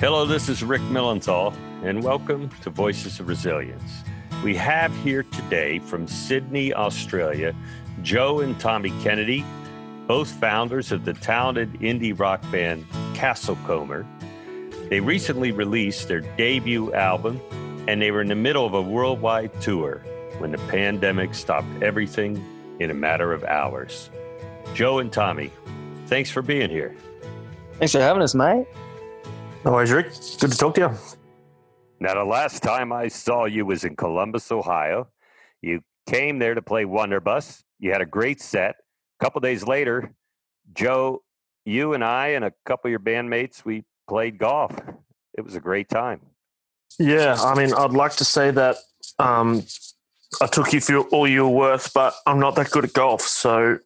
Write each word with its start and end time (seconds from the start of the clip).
Hello, 0.00 0.24
this 0.24 0.48
is 0.48 0.62
Rick 0.62 0.82
Milenthal, 0.82 1.52
and 1.82 2.04
welcome 2.04 2.48
to 2.62 2.70
Voices 2.70 3.18
of 3.18 3.26
Resilience. 3.26 4.04
We 4.44 4.54
have 4.54 4.94
here 4.98 5.24
today 5.24 5.80
from 5.80 6.06
Sydney, 6.06 6.72
Australia, 6.72 7.52
Joe 8.02 8.38
and 8.38 8.60
Tommy 8.60 8.90
Kennedy, 9.02 9.44
both 10.06 10.30
founders 10.30 10.92
of 10.92 11.04
the 11.04 11.14
talented 11.14 11.72
indie 11.80 12.16
rock 12.16 12.40
band 12.52 12.86
Castlecomer. 13.14 14.06
They 14.88 15.00
recently 15.00 15.50
released 15.50 16.06
their 16.06 16.20
debut 16.20 16.94
album, 16.94 17.40
and 17.88 18.00
they 18.00 18.12
were 18.12 18.20
in 18.20 18.28
the 18.28 18.36
middle 18.36 18.64
of 18.64 18.74
a 18.74 18.82
worldwide 18.82 19.60
tour 19.60 20.00
when 20.38 20.52
the 20.52 20.58
pandemic 20.68 21.34
stopped 21.34 21.82
everything 21.82 22.40
in 22.78 22.92
a 22.92 22.94
matter 22.94 23.32
of 23.32 23.42
hours. 23.42 24.10
Joe 24.74 25.00
and 25.00 25.12
Tommy, 25.12 25.50
thanks 26.06 26.30
for 26.30 26.40
being 26.40 26.70
here. 26.70 26.94
Thanks 27.80 27.90
for 27.90 28.00
having 28.00 28.22
us, 28.22 28.36
mate. 28.36 28.68
No 29.64 29.72
worries, 29.72 29.90
Rick. 29.90 30.12
Good 30.40 30.52
to 30.52 30.56
talk 30.56 30.74
to 30.76 30.80
you. 30.80 30.90
Now, 32.00 32.14
the 32.14 32.24
last 32.24 32.62
time 32.62 32.92
I 32.92 33.08
saw 33.08 33.44
you 33.46 33.66
was 33.66 33.84
in 33.84 33.96
Columbus, 33.96 34.52
Ohio. 34.52 35.08
You 35.62 35.80
came 36.08 36.38
there 36.38 36.54
to 36.54 36.62
play 36.62 36.84
Wonderbus. 36.84 37.62
You 37.80 37.90
had 37.90 38.00
a 38.00 38.06
great 38.06 38.40
set. 38.40 38.76
A 39.20 39.24
couple 39.24 39.40
days 39.40 39.66
later, 39.66 40.12
Joe, 40.74 41.22
you 41.64 41.92
and 41.92 42.04
I 42.04 42.28
and 42.28 42.44
a 42.44 42.52
couple 42.64 42.88
of 42.88 42.90
your 42.90 43.00
bandmates, 43.00 43.64
we 43.64 43.84
played 44.08 44.38
golf. 44.38 44.72
It 45.36 45.44
was 45.44 45.56
a 45.56 45.60
great 45.60 45.88
time. 45.88 46.20
Yeah, 46.98 47.36
I 47.38 47.54
mean, 47.54 47.74
I'd 47.74 47.90
like 47.90 48.16
to 48.16 48.24
say 48.24 48.52
that 48.52 48.76
um, 49.18 49.64
I 50.40 50.46
took 50.46 50.72
you 50.72 50.80
for 50.80 51.00
all 51.08 51.26
you 51.26 51.44
were 51.44 51.56
worth, 51.56 51.92
but 51.92 52.14
I'm 52.26 52.38
not 52.38 52.54
that 52.56 52.70
good 52.70 52.84
at 52.84 52.92
golf, 52.92 53.22
so 53.22 53.78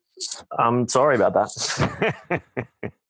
I'm 0.58 0.86
sorry 0.86 1.16
about 1.16 1.34
that. 1.34 2.42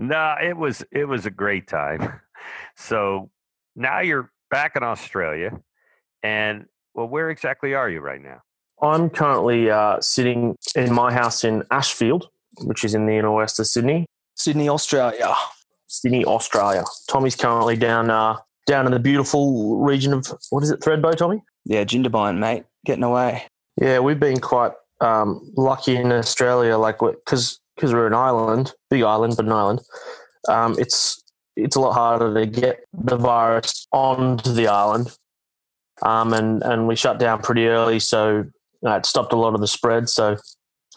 no, 0.00 0.34
it 0.42 0.56
was 0.56 0.82
it 0.90 1.04
was 1.04 1.26
a 1.26 1.30
great 1.30 1.68
time. 1.68 2.20
So 2.74 3.28
now 3.76 4.00
you're 4.00 4.32
back 4.50 4.74
in 4.74 4.82
Australia, 4.82 5.60
and 6.22 6.64
well, 6.94 7.06
where 7.06 7.28
exactly 7.28 7.74
are 7.74 7.90
you 7.90 8.00
right 8.00 8.22
now? 8.22 8.40
I'm 8.80 9.10
currently 9.10 9.70
uh, 9.70 10.00
sitting 10.00 10.56
in 10.74 10.90
my 10.94 11.12
house 11.12 11.44
in 11.44 11.62
Ashfield, 11.70 12.28
which 12.62 12.82
is 12.82 12.94
in 12.94 13.04
the 13.04 13.12
inner 13.12 13.30
west 13.30 13.60
of 13.60 13.66
Sydney. 13.66 14.06
Sydney, 14.36 14.70
Australia. 14.70 15.34
Sydney, 15.88 16.24
Australia. 16.24 16.84
Tommy's 17.10 17.36
currently 17.36 17.76
down 17.76 18.10
uh, 18.10 18.38
down 18.66 18.86
in 18.86 18.92
the 18.92 18.98
beautiful 18.98 19.76
region 19.80 20.14
of 20.14 20.26
what 20.48 20.62
is 20.62 20.70
it, 20.70 20.80
Thredbo, 20.80 21.14
Tommy? 21.14 21.42
Yeah, 21.66 21.84
Jindabyne, 21.84 22.38
mate, 22.38 22.64
getting 22.86 23.04
away. 23.04 23.44
Yeah, 23.78 23.98
we've 23.98 24.20
been 24.20 24.40
quite 24.40 24.72
um, 25.02 25.52
lucky 25.56 25.96
in 25.96 26.10
Australia, 26.10 26.78
like 26.78 27.00
because 27.00 27.60
because 27.80 27.94
we're 27.94 28.06
an 28.06 28.14
island, 28.14 28.74
big 28.90 29.02
island, 29.02 29.34
but 29.36 29.46
an 29.46 29.52
island. 29.52 29.80
Um, 30.48 30.76
it's 30.78 31.22
it's 31.56 31.76
a 31.76 31.80
lot 31.80 31.92
harder 31.92 32.34
to 32.34 32.46
get 32.46 32.84
the 32.92 33.16
virus 33.16 33.86
onto 33.90 34.52
the 34.52 34.68
island, 34.68 35.16
um, 36.02 36.34
and 36.34 36.62
and 36.62 36.86
we 36.86 36.94
shut 36.94 37.18
down 37.18 37.40
pretty 37.40 37.66
early, 37.66 37.98
so 37.98 38.44
uh, 38.86 38.96
it 38.96 39.06
stopped 39.06 39.32
a 39.32 39.36
lot 39.36 39.54
of 39.54 39.60
the 39.60 39.66
spread. 39.66 40.10
So 40.10 40.36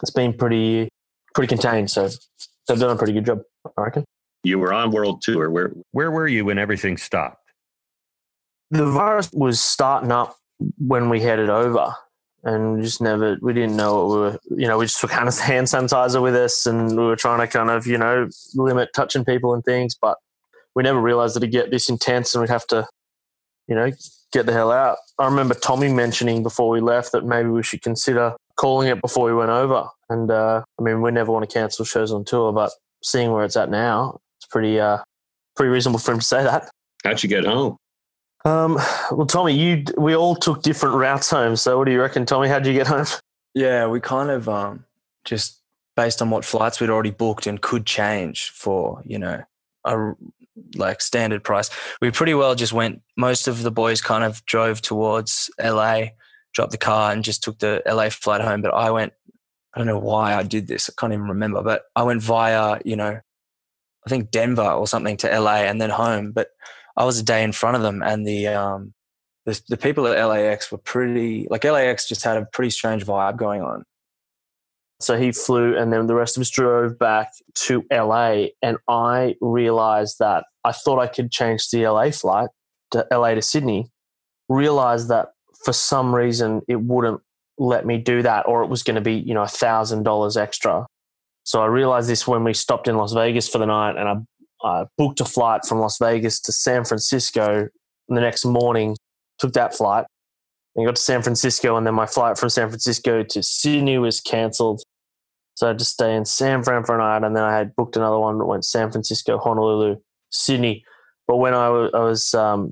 it's 0.02 0.10
been 0.10 0.34
pretty 0.34 0.90
pretty 1.34 1.48
contained. 1.48 1.90
So 1.90 2.10
they've 2.68 2.78
done 2.78 2.90
a 2.90 2.98
pretty 2.98 3.14
good 3.14 3.26
job, 3.26 3.40
I 3.78 3.82
reckon. 3.82 4.04
You 4.42 4.58
were 4.58 4.74
on 4.74 4.90
world 4.90 5.22
tour. 5.22 5.50
Where 5.50 5.72
where 5.92 6.10
were 6.10 6.28
you 6.28 6.44
when 6.44 6.58
everything 6.58 6.98
stopped? 6.98 7.38
The 8.70 8.90
virus 8.90 9.30
was 9.32 9.58
starting 9.60 10.12
up 10.12 10.36
when 10.78 11.08
we 11.08 11.20
headed 11.20 11.48
over 11.48 11.94
and 12.44 12.76
we 12.76 12.82
just 12.82 13.00
never 13.00 13.36
we 13.40 13.52
didn't 13.52 13.76
know 13.76 13.96
what 13.96 14.14
we 14.14 14.20
were 14.20 14.38
you 14.50 14.68
know 14.68 14.78
we 14.78 14.84
just 14.84 15.00
took 15.00 15.10
hand 15.12 15.28
sanitizer 15.28 16.22
with 16.22 16.34
us 16.36 16.66
and 16.66 16.90
we 16.90 17.04
were 17.04 17.16
trying 17.16 17.40
to 17.40 17.46
kind 17.46 17.70
of 17.70 17.86
you 17.86 17.98
know 17.98 18.28
limit 18.54 18.90
touching 18.94 19.24
people 19.24 19.54
and 19.54 19.64
things 19.64 19.94
but 19.94 20.18
we 20.74 20.82
never 20.82 21.00
realized 21.00 21.34
that 21.34 21.42
it'd 21.42 21.52
get 21.52 21.70
this 21.70 21.88
intense 21.88 22.34
and 22.34 22.42
we'd 22.42 22.50
have 22.50 22.66
to 22.66 22.86
you 23.66 23.74
know 23.74 23.90
get 24.32 24.46
the 24.46 24.52
hell 24.52 24.72
out. 24.72 24.96
I 25.18 25.26
remember 25.26 25.54
tommy 25.54 25.88
mentioning 25.88 26.42
before 26.42 26.68
we 26.68 26.80
left 26.80 27.12
that 27.12 27.24
maybe 27.24 27.48
we 27.48 27.62
should 27.62 27.82
consider 27.82 28.34
calling 28.56 28.88
it 28.88 29.00
before 29.00 29.26
we 29.26 29.34
went 29.34 29.50
over. 29.50 29.88
And 30.10 30.30
uh, 30.30 30.62
i 30.78 30.82
mean 30.82 31.00
we 31.00 31.10
never 31.10 31.32
want 31.32 31.48
to 31.48 31.52
cancel 31.52 31.84
shows 31.84 32.12
on 32.12 32.24
tour 32.24 32.52
but 32.52 32.72
seeing 33.02 33.32
where 33.32 33.44
it's 33.44 33.56
at 33.56 33.70
now 33.70 34.18
it's 34.38 34.46
pretty 34.46 34.80
uh 34.80 34.98
pretty 35.56 35.70
reasonable 35.70 35.98
for 35.98 36.12
him 36.12 36.18
to 36.18 36.26
say 36.26 36.42
that. 36.42 36.70
How'd 37.04 37.22
you 37.22 37.28
get 37.28 37.44
home 37.44 37.78
um, 38.44 38.74
well, 39.10 39.26
Tommy, 39.26 39.54
you 39.54 39.84
we 39.96 40.14
all 40.14 40.36
took 40.36 40.62
different 40.62 40.96
routes 40.96 41.30
home. 41.30 41.56
So, 41.56 41.78
what 41.78 41.84
do 41.86 41.92
you 41.92 42.00
reckon, 42.00 42.26
Tommy? 42.26 42.48
How 42.48 42.58
did 42.58 42.68
you 42.68 42.74
get 42.74 42.86
home? 42.86 43.06
Yeah, 43.56 43.86
we 43.86 44.00
kind 44.00 44.30
of 44.30 44.48
um, 44.48 44.84
just 45.24 45.60
based 45.94 46.20
on 46.20 46.28
what 46.28 46.44
flights 46.44 46.80
we'd 46.80 46.90
already 46.90 47.12
booked 47.12 47.46
and 47.46 47.60
could 47.60 47.86
change 47.86 48.50
for 48.50 49.00
you 49.04 49.16
know 49.16 49.44
a 49.84 50.12
like 50.74 51.00
standard 51.00 51.44
price. 51.44 51.70
We 52.02 52.10
pretty 52.10 52.34
well 52.34 52.56
just 52.56 52.72
went. 52.72 53.02
Most 53.16 53.46
of 53.46 53.62
the 53.62 53.70
boys 53.70 54.00
kind 54.00 54.24
of 54.24 54.44
drove 54.46 54.82
towards 54.82 55.50
LA, 55.62 56.06
dropped 56.52 56.72
the 56.72 56.78
car, 56.78 57.12
and 57.12 57.22
just 57.22 57.44
took 57.44 57.60
the 57.60 57.80
LA 57.86 58.08
flight 58.08 58.40
home. 58.40 58.60
But 58.60 58.74
I 58.74 58.90
went. 58.90 59.12
I 59.72 59.78
don't 59.78 59.86
know 59.86 60.00
why 60.00 60.34
I 60.34 60.42
did 60.42 60.66
this. 60.66 60.90
I 60.90 60.92
can't 60.98 61.12
even 61.12 61.28
remember. 61.28 61.62
But 61.62 61.82
I 61.94 62.02
went 62.02 62.22
via 62.22 62.80
you 62.84 62.96
know, 62.96 63.20
I 64.04 64.10
think 64.10 64.32
Denver 64.32 64.68
or 64.68 64.88
something 64.88 65.16
to 65.18 65.40
LA 65.40 65.58
and 65.58 65.80
then 65.80 65.90
home. 65.90 66.32
But 66.32 66.48
I 66.96 67.04
was 67.04 67.18
a 67.18 67.24
day 67.24 67.42
in 67.42 67.52
front 67.52 67.76
of 67.76 67.82
them, 67.82 68.02
and 68.02 68.26
the 68.26 68.48
um, 68.48 68.94
the, 69.46 69.60
the 69.68 69.76
people 69.76 70.06
at 70.06 70.24
LAX 70.24 70.70
were 70.70 70.78
pretty 70.78 71.46
like 71.50 71.64
LAX 71.64 72.08
just 72.08 72.24
had 72.24 72.36
a 72.36 72.46
pretty 72.46 72.70
strange 72.70 73.04
vibe 73.04 73.36
going 73.36 73.62
on. 73.62 73.84
So 75.00 75.18
he 75.18 75.32
flew, 75.32 75.76
and 75.76 75.92
then 75.92 76.06
the 76.06 76.14
rest 76.14 76.36
of 76.36 76.40
us 76.40 76.50
drove 76.50 76.98
back 76.98 77.32
to 77.66 77.84
LA, 77.92 78.46
and 78.62 78.78
I 78.88 79.34
realized 79.40 80.18
that 80.20 80.44
I 80.64 80.72
thought 80.72 80.98
I 80.98 81.08
could 81.08 81.30
change 81.30 81.68
the 81.70 81.86
LA 81.86 82.10
flight 82.10 82.48
to 82.92 83.06
LA 83.10 83.34
to 83.34 83.42
Sydney. 83.42 83.90
Realized 84.48 85.08
that 85.08 85.30
for 85.64 85.72
some 85.72 86.14
reason 86.14 86.62
it 86.68 86.80
wouldn't 86.80 87.20
let 87.58 87.84
me 87.86 87.98
do 87.98 88.22
that, 88.22 88.46
or 88.46 88.62
it 88.62 88.68
was 88.68 88.82
going 88.82 88.94
to 88.96 89.00
be 89.00 89.14
you 89.14 89.34
know 89.34 89.42
a 89.42 89.48
thousand 89.48 90.04
dollars 90.04 90.36
extra. 90.36 90.86
So 91.42 91.60
I 91.60 91.66
realized 91.66 92.08
this 92.08 92.26
when 92.26 92.42
we 92.42 92.54
stopped 92.54 92.88
in 92.88 92.96
Las 92.96 93.12
Vegas 93.12 93.48
for 93.48 93.58
the 93.58 93.66
night, 93.66 93.96
and 93.98 94.08
I 94.08 94.16
I 94.64 94.86
booked 94.96 95.20
a 95.20 95.24
flight 95.24 95.64
from 95.66 95.78
Las 95.78 95.98
Vegas 95.98 96.40
to 96.40 96.52
San 96.52 96.84
Francisco 96.84 97.68
the 98.08 98.20
next 98.20 98.44
morning, 98.44 98.96
took 99.38 99.52
that 99.52 99.74
flight, 99.74 100.06
and 100.74 100.86
got 100.86 100.96
to 100.96 101.02
San 101.02 101.22
Francisco, 101.22 101.76
and 101.76 101.86
then 101.86 101.94
my 101.94 102.06
flight 102.06 102.38
from 102.38 102.48
San 102.48 102.68
Francisco 102.68 103.22
to 103.22 103.42
Sydney 103.42 103.98
was 103.98 104.20
cancelled. 104.20 104.82
So 105.54 105.66
I 105.66 105.70
had 105.70 105.78
to 105.78 105.84
stay 105.84 106.16
in 106.16 106.24
San 106.24 106.64
Fran 106.64 106.82
for 106.84 106.96
a 106.96 106.98
night, 106.98 107.26
and 107.26 107.36
then 107.36 107.44
I 107.44 107.56
had 107.56 107.76
booked 107.76 107.96
another 107.96 108.18
one 108.18 108.38
that 108.38 108.46
went 108.46 108.64
San 108.64 108.90
Francisco, 108.90 109.38
Honolulu, 109.38 109.96
Sydney. 110.30 110.84
But 111.28 111.36
when 111.36 111.54
I 111.54 111.68
was, 111.68 111.90
was 111.92 112.34
um, 112.34 112.70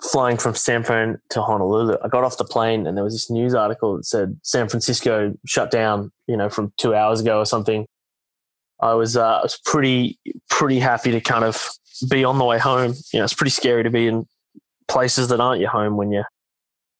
flying 0.00 0.38
from 0.38 0.54
San 0.54 0.82
Fran 0.82 1.20
to 1.30 1.42
Honolulu, 1.42 1.96
I 2.02 2.08
got 2.08 2.24
off 2.24 2.38
the 2.38 2.44
plane, 2.44 2.86
and 2.86 2.96
there 2.96 3.04
was 3.04 3.14
this 3.14 3.30
news 3.30 3.54
article 3.54 3.96
that 3.96 4.06
said 4.06 4.38
San 4.42 4.68
Francisco 4.68 5.34
shut 5.46 5.70
down, 5.70 6.10
you 6.26 6.36
know, 6.36 6.48
from 6.48 6.72
two 6.78 6.94
hours 6.94 7.20
ago 7.20 7.38
or 7.38 7.44
something. 7.44 7.86
I 8.82 8.94
was 8.94 9.16
uh, 9.16 9.38
I 9.38 9.42
was 9.42 9.58
pretty 9.64 10.18
pretty 10.48 10.78
happy 10.78 11.10
to 11.12 11.20
kind 11.20 11.44
of 11.44 11.68
be 12.08 12.24
on 12.24 12.38
the 12.38 12.44
way 12.44 12.58
home. 12.58 12.94
You 13.12 13.18
know, 13.18 13.24
it's 13.24 13.34
pretty 13.34 13.50
scary 13.50 13.82
to 13.82 13.90
be 13.90 14.06
in 14.06 14.26
places 14.88 15.28
that 15.28 15.40
aren't 15.40 15.60
your 15.60 15.70
home 15.70 15.96
when 15.96 16.10
you're 16.10 16.28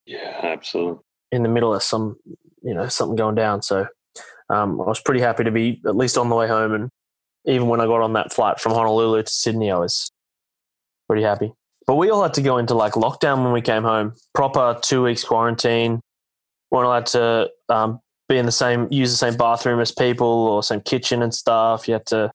yeah, 0.07 0.41
absolutely 0.43 1.03
in 1.33 1.43
the 1.43 1.49
middle 1.49 1.75
of 1.75 1.83
some 1.83 2.17
you 2.63 2.75
know 2.75 2.89
something 2.89 3.17
going 3.17 3.35
down. 3.35 3.63
So 3.63 3.87
um, 4.49 4.81
I 4.81 4.85
was 4.85 5.01
pretty 5.01 5.21
happy 5.21 5.45
to 5.45 5.51
be 5.51 5.81
at 5.87 5.97
least 5.97 6.19
on 6.19 6.29
the 6.29 6.37
way 6.37 6.49
home, 6.49 6.75
and 6.75 6.91
even 7.45 7.69
when 7.69 7.81
I 7.81 7.87
got 7.87 8.03
on 8.03 8.13
that 8.15 8.33
flight 8.33 8.61
from 8.61 8.73
Honolulu 8.73 9.23
to 9.23 9.31
Sydney, 9.31 9.71
I 9.71 9.79
was 9.79 10.11
pretty 11.09 11.23
happy. 11.23 11.53
But 11.87 11.97
we 11.97 12.11
all 12.11 12.23
had 12.23 12.35
to 12.35 12.43
go 12.43 12.59
into 12.59 12.75
like 12.75 12.93
lockdown 12.93 13.43
when 13.43 13.53
we 13.53 13.63
came 13.63 13.83
home, 13.83 14.15
proper 14.35 14.79
two 14.81 15.03
weeks 15.03 15.25
quarantine. 15.25 16.01
weren't 16.71 16.87
allowed 16.87 17.07
to 17.07 17.51
um, 17.69 18.01
be 18.31 18.39
in 18.39 18.47
the 18.47 18.53
same 18.53 18.89
use 18.91 19.11
the 19.11 19.17
same 19.17 19.37
bathroom 19.37 19.81
as 19.81 19.93
people 19.93 20.27
or 20.27 20.63
same 20.63 20.81
kitchen 20.81 21.23
and 21.23 21.35
stuff. 21.35 21.87
You 21.87 21.95
had 21.95 22.07
to, 22.07 22.31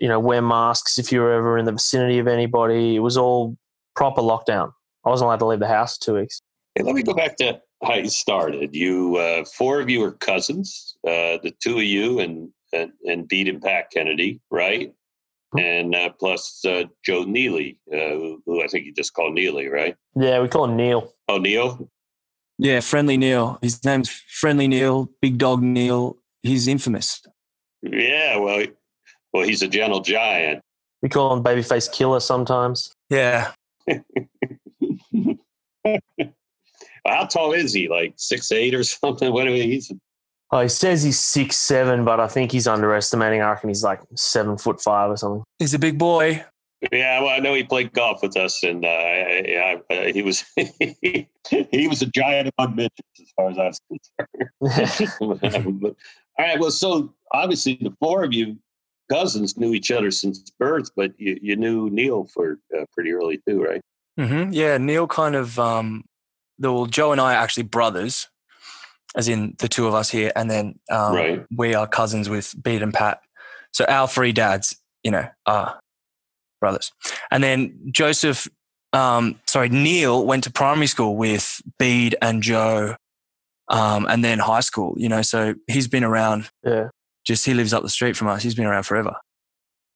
you 0.00 0.08
know, 0.08 0.20
wear 0.20 0.42
masks 0.42 0.98
if 0.98 1.10
you 1.10 1.20
were 1.20 1.32
ever 1.32 1.56
in 1.56 1.64
the 1.64 1.72
vicinity 1.72 2.18
of 2.18 2.26
anybody. 2.26 2.96
It 2.96 2.98
was 3.00 3.16
all 3.16 3.56
proper 3.96 4.20
lockdown. 4.20 4.72
I 5.06 5.10
wasn't 5.10 5.26
allowed 5.26 5.38
to 5.38 5.46
leave 5.46 5.60
the 5.60 5.68
house 5.68 5.96
for 5.96 6.04
two 6.04 6.14
weeks. 6.14 6.42
Hey, 6.74 6.82
let 6.82 6.94
me 6.94 7.02
go 7.02 7.14
back 7.14 7.36
to 7.36 7.60
how 7.82 7.94
you 7.94 8.08
started. 8.08 8.74
You 8.74 9.16
uh, 9.16 9.44
four 9.44 9.80
of 9.80 9.88
you 9.88 10.00
were 10.00 10.12
cousins, 10.12 10.96
uh, 11.06 11.38
the 11.42 11.54
two 11.62 11.78
of 11.78 11.84
you 11.84 12.18
and 12.18 12.50
and, 12.72 12.92
and 13.04 13.28
Bede 13.28 13.48
and 13.48 13.62
Pat 13.62 13.90
Kennedy, 13.92 14.40
right? 14.50 14.92
Mm-hmm. 15.54 15.58
And 15.58 15.94
uh, 15.94 16.10
plus 16.18 16.64
uh, 16.64 16.84
Joe 17.04 17.24
Neely, 17.24 17.78
uh, 17.92 18.38
who 18.46 18.62
I 18.62 18.66
think 18.66 18.86
you 18.86 18.94
just 18.94 19.12
call 19.12 19.30
Neely, 19.32 19.68
right? 19.68 19.94
Yeah, 20.16 20.40
we 20.40 20.48
call 20.48 20.64
him 20.64 20.76
Neil. 20.76 21.12
Oh, 21.28 21.38
Neil. 21.38 21.90
Yeah, 22.62 22.78
Friendly 22.78 23.16
Neil. 23.16 23.58
His 23.60 23.84
name's 23.84 24.08
Friendly 24.08 24.68
Neil, 24.68 25.10
Big 25.20 25.36
Dog 25.36 25.64
Neil. 25.64 26.16
He's 26.44 26.68
infamous. 26.68 27.20
Yeah, 27.82 28.36
well, 28.36 28.64
well, 29.32 29.42
he's 29.42 29.62
a 29.62 29.68
gentle 29.68 30.00
giant. 30.00 30.62
We 31.02 31.08
call 31.08 31.36
him 31.36 31.42
Babyface 31.42 31.90
Killer 31.90 32.20
sometimes. 32.20 32.94
Yeah. 33.10 33.50
How 37.04 37.24
tall 37.24 37.52
is 37.52 37.72
he? 37.74 37.88
Like 37.88 38.14
six 38.16 38.52
eight 38.52 38.76
or 38.76 38.84
something? 38.84 39.32
What 39.32 39.48
are 39.48 39.50
he's? 39.50 39.90
Oh, 40.52 40.60
he 40.60 40.68
says 40.68 41.02
he's 41.02 41.18
six 41.18 41.56
seven, 41.56 42.04
but 42.04 42.20
I 42.20 42.28
think 42.28 42.52
he's 42.52 42.68
underestimating. 42.68 43.42
I 43.42 43.50
reckon 43.50 43.70
he's 43.70 43.82
like 43.82 44.02
seven 44.14 44.56
foot 44.56 44.80
five 44.80 45.10
or 45.10 45.16
something. 45.16 45.42
He's 45.58 45.74
a 45.74 45.80
big 45.80 45.98
boy. 45.98 46.44
Yeah, 46.90 47.20
well, 47.20 47.28
I 47.28 47.38
know 47.38 47.54
he 47.54 47.62
played 47.62 47.92
golf 47.92 48.22
with 48.22 48.36
us, 48.36 48.62
and 48.64 48.84
uh, 48.84 48.88
yeah, 48.88 49.76
uh, 49.88 50.12
he 50.12 50.22
was 50.22 50.44
he 50.56 51.88
was 51.88 52.02
a 52.02 52.06
giant 52.06 52.52
among 52.58 52.74
midgets 52.74 53.20
as 53.20 53.30
far 53.36 53.50
as 53.50 53.58
I 53.58 53.66
was 53.66 53.80
concerned. 54.60 55.16
All 56.38 56.46
right, 56.46 56.58
well, 56.58 56.70
so 56.72 57.14
obviously 57.32 57.78
the 57.80 57.94
four 58.00 58.24
of 58.24 58.32
you 58.32 58.56
cousins 59.10 59.56
knew 59.56 59.74
each 59.74 59.90
other 59.90 60.10
since 60.10 60.42
birth, 60.58 60.90
but 60.96 61.12
you, 61.18 61.38
you 61.40 61.54
knew 61.54 61.90
Neil 61.90 62.24
for 62.32 62.58
uh, 62.76 62.84
pretty 62.92 63.12
early 63.12 63.40
too, 63.46 63.62
right? 63.62 63.82
Mm-hmm. 64.18 64.52
Yeah, 64.52 64.78
Neil 64.78 65.06
kind 65.06 65.34
of. 65.36 65.58
Um, 65.58 66.04
the, 66.58 66.72
well, 66.72 66.86
Joe 66.86 67.12
and 67.12 67.20
I 67.20 67.34
are 67.34 67.42
actually 67.42 67.64
brothers, 67.64 68.28
as 69.16 69.28
in 69.28 69.54
the 69.58 69.68
two 69.68 69.86
of 69.86 69.94
us 69.94 70.10
here, 70.10 70.32
and 70.36 70.50
then 70.50 70.78
um, 70.90 71.14
Right. 71.14 71.46
we 71.54 71.74
are 71.74 71.86
cousins 71.86 72.28
with 72.28 72.54
Bede 72.60 72.82
and 72.82 72.94
Pat. 72.94 73.20
So 73.72 73.84
our 73.86 74.06
three 74.06 74.32
dads, 74.32 74.76
you 75.02 75.10
know, 75.10 75.28
are 75.46 75.78
brothers. 76.62 76.92
And 77.30 77.42
then 77.42 77.78
Joseph, 77.90 78.48
um, 78.94 79.38
sorry, 79.46 79.68
Neil 79.68 80.24
went 80.24 80.44
to 80.44 80.50
primary 80.50 80.86
school 80.86 81.16
with 81.16 81.60
Bede 81.78 82.16
and 82.22 82.42
Joe, 82.42 82.94
um, 83.68 84.06
and 84.08 84.24
then 84.24 84.38
high 84.38 84.60
school. 84.60 84.94
You 84.96 85.08
know, 85.10 85.22
so 85.22 85.54
he's 85.66 85.88
been 85.88 86.04
around. 86.04 86.48
yeah. 86.64 86.88
Just 87.24 87.44
he 87.46 87.54
lives 87.54 87.72
up 87.72 87.82
the 87.82 87.88
street 87.88 88.16
from 88.16 88.26
us. 88.28 88.42
He's 88.42 88.54
been 88.54 88.66
around 88.66 88.82
forever. 88.84 89.14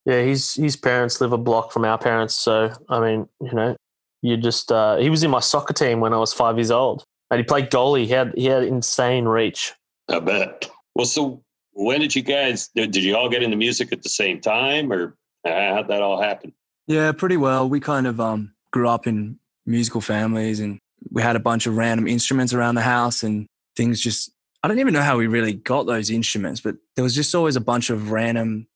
Yeah, 0.05 0.23
his 0.23 0.55
his 0.55 0.77
parents 0.77 1.21
live 1.21 1.33
a 1.33 1.39
block 1.39 1.73
from 1.73 1.85
our 1.85 1.99
parents, 1.99 2.35
so 2.35 2.71
I 2.89 3.01
mean, 3.01 3.29
you 3.41 3.53
know, 3.53 3.77
you 4.23 4.37
just 4.37 4.71
uh, 4.71 4.97
he 4.97 5.11
was 5.11 5.25
in 5.25 5.31
my 5.31 5.41
soccer 5.41 5.73
team 5.73 5.99
when 6.01 6.13
I 6.13 6.19
was 6.19 6.33
five 6.33 6.57
years 6.57 6.71
old, 6.71 7.03
and 7.31 7.39
he 7.39 7.45
played 7.45 7.71
goalie. 7.71 8.05
He 8.05 8.13
had 8.13 8.33
he 8.37 8.47
had 8.47 8.63
insane 8.63 9.25
reach. 9.25 9.73
I 10.09 10.21
bet. 10.21 10.71
Well, 10.95 11.07
so 11.07 11.43
when 11.73 12.01
did 12.01 12.15
you 12.15 12.23
guys 12.23 12.69
did 12.69 12.93
did 12.93 13.03
you 13.03 13.17
all 13.17 13.29
get 13.29 13.43
into 13.43 13.57
music 13.57 13.93
at 13.93 14.03
the 14.05 14.09
same 14.09 14.41
time, 14.41 14.93
or 14.93 15.17
how'd 15.75 15.89
that 15.89 16.03
all 16.03 16.21
happen? 16.21 16.53
Yeah, 16.87 17.13
pretty 17.13 17.37
well. 17.37 17.69
We 17.69 17.81
kind 17.81 18.07
of 18.07 18.21
um, 18.21 18.55
grew 18.73 18.89
up 18.89 19.07
in 19.07 19.39
musical 19.65 20.01
families 20.01 20.61
and 20.61 20.79
we 21.11 21.23
had 21.23 21.37
a 21.37 21.41
bunch 21.41 21.67
of 21.67 21.77
random 21.77 22.07
instruments 22.07 22.53
around 22.53 22.75
the 22.77 22.83
house 22.83 23.23
and 23.23 23.47
things 23.77 24.01
just, 24.01 24.31
I 24.63 24.69
don't 24.69 24.79
even 24.79 24.95
know 24.95 25.03
how 25.03 25.17
we 25.17 25.27
really 25.27 25.53
got 25.53 25.87
those 25.87 26.11
instruments, 26.11 26.61
but 26.61 26.77
there 26.95 27.03
was 27.03 27.15
just 27.15 27.35
always 27.35 27.57
a 27.57 27.61
bunch 27.61 27.91
of 27.91 28.11
random, 28.11 28.67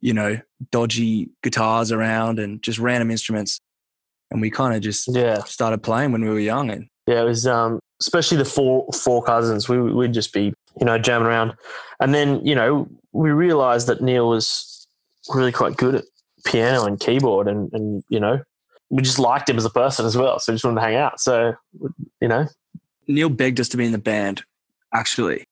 you 0.00 0.12
know, 0.12 0.40
dodgy 0.70 1.30
guitars 1.42 1.92
around 1.92 2.38
and 2.38 2.62
just 2.62 2.78
random 2.78 3.10
instruments. 3.10 3.60
And 4.30 4.40
we 4.40 4.50
kind 4.50 4.74
of 4.74 4.80
just 4.82 5.08
Yeah, 5.08 5.44
started 5.44 5.82
playing 5.82 6.12
when 6.12 6.22
we 6.22 6.28
were 6.30 6.40
young. 6.40 6.70
And 6.70 6.88
yeah, 7.06 7.20
it 7.20 7.24
was 7.24 7.46
um, 7.46 7.78
especially 8.00 8.38
the 8.38 8.44
four 8.44 8.86
four 8.92 9.22
cousins. 9.22 9.68
We 9.68 9.80
we'd 9.80 10.12
just 10.12 10.32
be 10.32 10.52
you 10.80 10.86
know 10.86 10.98
jamming 10.98 11.28
around, 11.28 11.54
and 12.00 12.12
then 12.14 12.44
you 12.44 12.54
know 12.54 12.88
we 13.12 13.30
realized 13.30 13.86
that 13.86 14.02
Neil 14.02 14.28
was 14.28 14.73
really 15.28 15.52
quite 15.52 15.76
good 15.76 15.94
at 15.96 16.04
piano 16.44 16.84
and 16.84 16.98
keyboard, 17.00 17.48
and 17.48 17.70
and 17.72 18.02
you 18.08 18.20
know 18.20 18.40
we 18.90 19.02
just 19.02 19.18
liked 19.18 19.48
him 19.48 19.56
as 19.56 19.64
a 19.64 19.70
person 19.70 20.06
as 20.06 20.16
well, 20.16 20.38
so 20.38 20.52
we 20.52 20.56
just 20.56 20.64
wanted 20.64 20.80
to 20.80 20.86
hang 20.86 20.96
out. 20.96 21.20
So 21.20 21.54
you 22.20 22.28
know, 22.28 22.46
Neil 23.08 23.28
begged 23.28 23.60
us 23.60 23.68
to 23.70 23.76
be 23.76 23.86
in 23.86 23.92
the 23.92 23.98
band, 23.98 24.42
actually. 24.92 25.44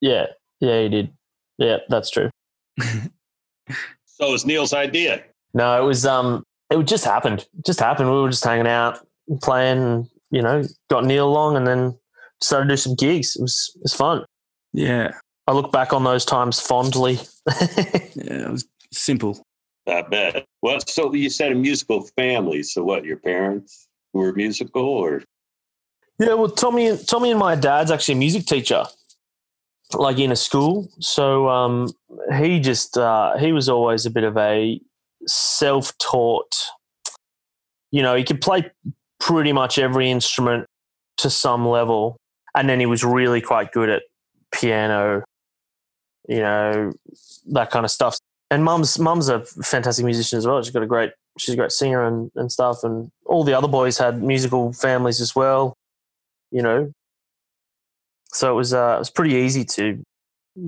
yeah, 0.00 0.26
yeah, 0.60 0.82
he 0.82 0.88
did. 0.88 1.12
Yeah, 1.58 1.78
that's 1.88 2.10
true. 2.10 2.30
So 4.18 4.28
it 4.28 4.32
was 4.32 4.46
Neil's 4.46 4.72
idea. 4.72 5.22
No, 5.52 5.78
it 5.82 5.84
was 5.84 6.06
um, 6.06 6.42
it 6.70 6.82
just 6.86 7.04
happened. 7.04 7.40
It 7.58 7.66
just 7.66 7.80
happened. 7.80 8.10
We 8.10 8.18
were 8.18 8.30
just 8.30 8.44
hanging 8.44 8.66
out, 8.66 8.98
playing. 9.42 10.08
You 10.30 10.40
know, 10.40 10.64
got 10.88 11.04
Neil 11.04 11.28
along, 11.28 11.56
and 11.56 11.66
then 11.66 11.98
started 12.40 12.68
to 12.68 12.72
do 12.72 12.76
some 12.78 12.94
gigs. 12.94 13.36
It 13.36 13.42
was 13.42 13.72
it 13.74 13.82
was 13.82 13.92
fun. 13.92 14.24
Yeah. 14.72 15.12
I 15.46 15.52
look 15.52 15.70
back 15.70 15.92
on 15.92 16.04
those 16.04 16.24
times 16.24 16.58
fondly. 16.60 17.18
Yeah. 18.14 18.46
It 18.46 18.50
was 18.50 18.66
simple. 18.96 19.42
I 19.86 20.02
bet. 20.02 20.44
Well, 20.62 20.78
so 20.86 21.12
you 21.14 21.30
said 21.30 21.52
a 21.52 21.54
musical 21.54 22.02
family. 22.16 22.62
So 22.62 22.82
what? 22.82 23.04
Your 23.04 23.18
parents 23.18 23.86
were 24.12 24.32
musical, 24.32 24.84
or 24.84 25.22
Yeah, 26.18 26.34
well, 26.34 26.48
Tommy, 26.48 26.96
Tommy, 26.96 27.30
and 27.30 27.38
my 27.38 27.54
dad's 27.54 27.90
actually 27.90 28.14
a 28.14 28.18
music 28.18 28.46
teacher, 28.46 28.84
like 29.92 30.18
in 30.18 30.32
a 30.32 30.36
school. 30.36 30.88
So 30.98 31.48
um, 31.48 31.92
he 32.38 32.58
just 32.58 32.96
uh, 32.96 33.36
he 33.38 33.52
was 33.52 33.68
always 33.68 34.06
a 34.06 34.10
bit 34.10 34.24
of 34.24 34.36
a 34.36 34.80
self-taught. 35.26 36.54
You 37.92 38.02
know, 38.02 38.16
he 38.16 38.24
could 38.24 38.40
play 38.40 38.70
pretty 39.20 39.52
much 39.52 39.78
every 39.78 40.10
instrument 40.10 40.66
to 41.18 41.30
some 41.30 41.66
level, 41.66 42.16
and 42.54 42.68
then 42.68 42.80
he 42.80 42.86
was 42.86 43.04
really 43.04 43.40
quite 43.40 43.72
good 43.72 43.88
at 43.88 44.02
piano. 44.52 45.22
You 46.28 46.40
know, 46.40 46.92
that 47.52 47.70
kind 47.70 47.84
of 47.84 47.90
stuff. 47.90 48.18
And 48.50 48.62
mum's 48.64 48.98
mum's 48.98 49.28
a 49.28 49.40
fantastic 49.44 50.04
musician 50.04 50.38
as 50.38 50.46
well. 50.46 50.62
She's 50.62 50.72
got 50.72 50.82
a 50.82 50.86
great 50.86 51.10
she's 51.38 51.52
a 51.54 51.56
great 51.56 51.72
singer 51.72 52.04
and, 52.06 52.30
and 52.36 52.50
stuff. 52.52 52.84
And 52.84 53.10
all 53.26 53.42
the 53.44 53.52
other 53.54 53.68
boys 53.68 53.98
had 53.98 54.22
musical 54.22 54.72
families 54.72 55.20
as 55.20 55.34
well 55.34 55.74
you 56.52 56.62
know. 56.62 56.90
So 58.32 58.52
it 58.52 58.54
was 58.54 58.72
uh, 58.74 58.94
it 58.96 58.98
was 59.00 59.10
pretty 59.10 59.34
easy 59.34 59.64
to 59.64 60.02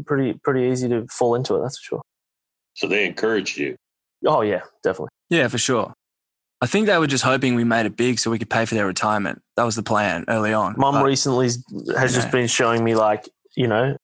pretty 0.07 0.35
pretty 0.35 0.71
easy 0.71 0.89
to 0.89 1.07
fall 1.09 1.35
into 1.35 1.55
it. 1.55 1.63
That's 1.63 1.79
for 1.79 1.85
sure. 1.85 2.03
so 2.75 2.89
they 2.89 3.07
encouraged 3.07 3.59
you. 3.59 3.77
Oh 4.27 4.41
yeah, 4.41 4.63
definitely. 4.83 5.11
Yeah, 5.31 5.49
for 5.49 5.59
sure. 5.59 5.93
I 6.61 6.67
think 6.67 6.87
they 6.87 6.99
were 6.99 7.07
just 7.07 7.23
hoping 7.23 7.55
we 7.55 7.63
made 7.63 7.87
it 7.87 7.97
big 7.97 8.19
so 8.19 8.31
we 8.33 8.39
could 8.39 8.51
pay 8.51 8.65
for 8.65 8.75
their 8.75 8.87
retirement. 8.87 9.41
That 9.57 9.63
was 9.63 9.77
the 9.77 9.83
plan 9.85 10.25
early 10.27 10.53
on. 10.53 10.75
Mum 10.77 11.01
recently 11.05 11.47
has 11.97 12.13
just 12.15 12.27
Yeah. 12.27 12.31
been 12.33 12.49
showing 12.49 12.83
me 12.83 12.97
like 12.97 13.29
you 13.57 13.69
know 13.69 13.97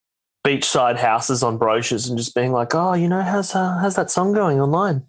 beachside 0.46 0.96
houses 0.96 1.42
on 1.42 1.56
brochures 1.58 2.08
and 2.08 2.18
just 2.18 2.34
being 2.34 2.52
like, 2.52 2.74
oh, 2.74 2.94
you 2.94 3.08
know, 3.08 3.22
how's 3.22 3.54
uh, 3.54 3.78
how's 3.80 3.96
that 3.96 4.10
song 4.10 4.32
going 4.32 4.60
online? 4.60 5.04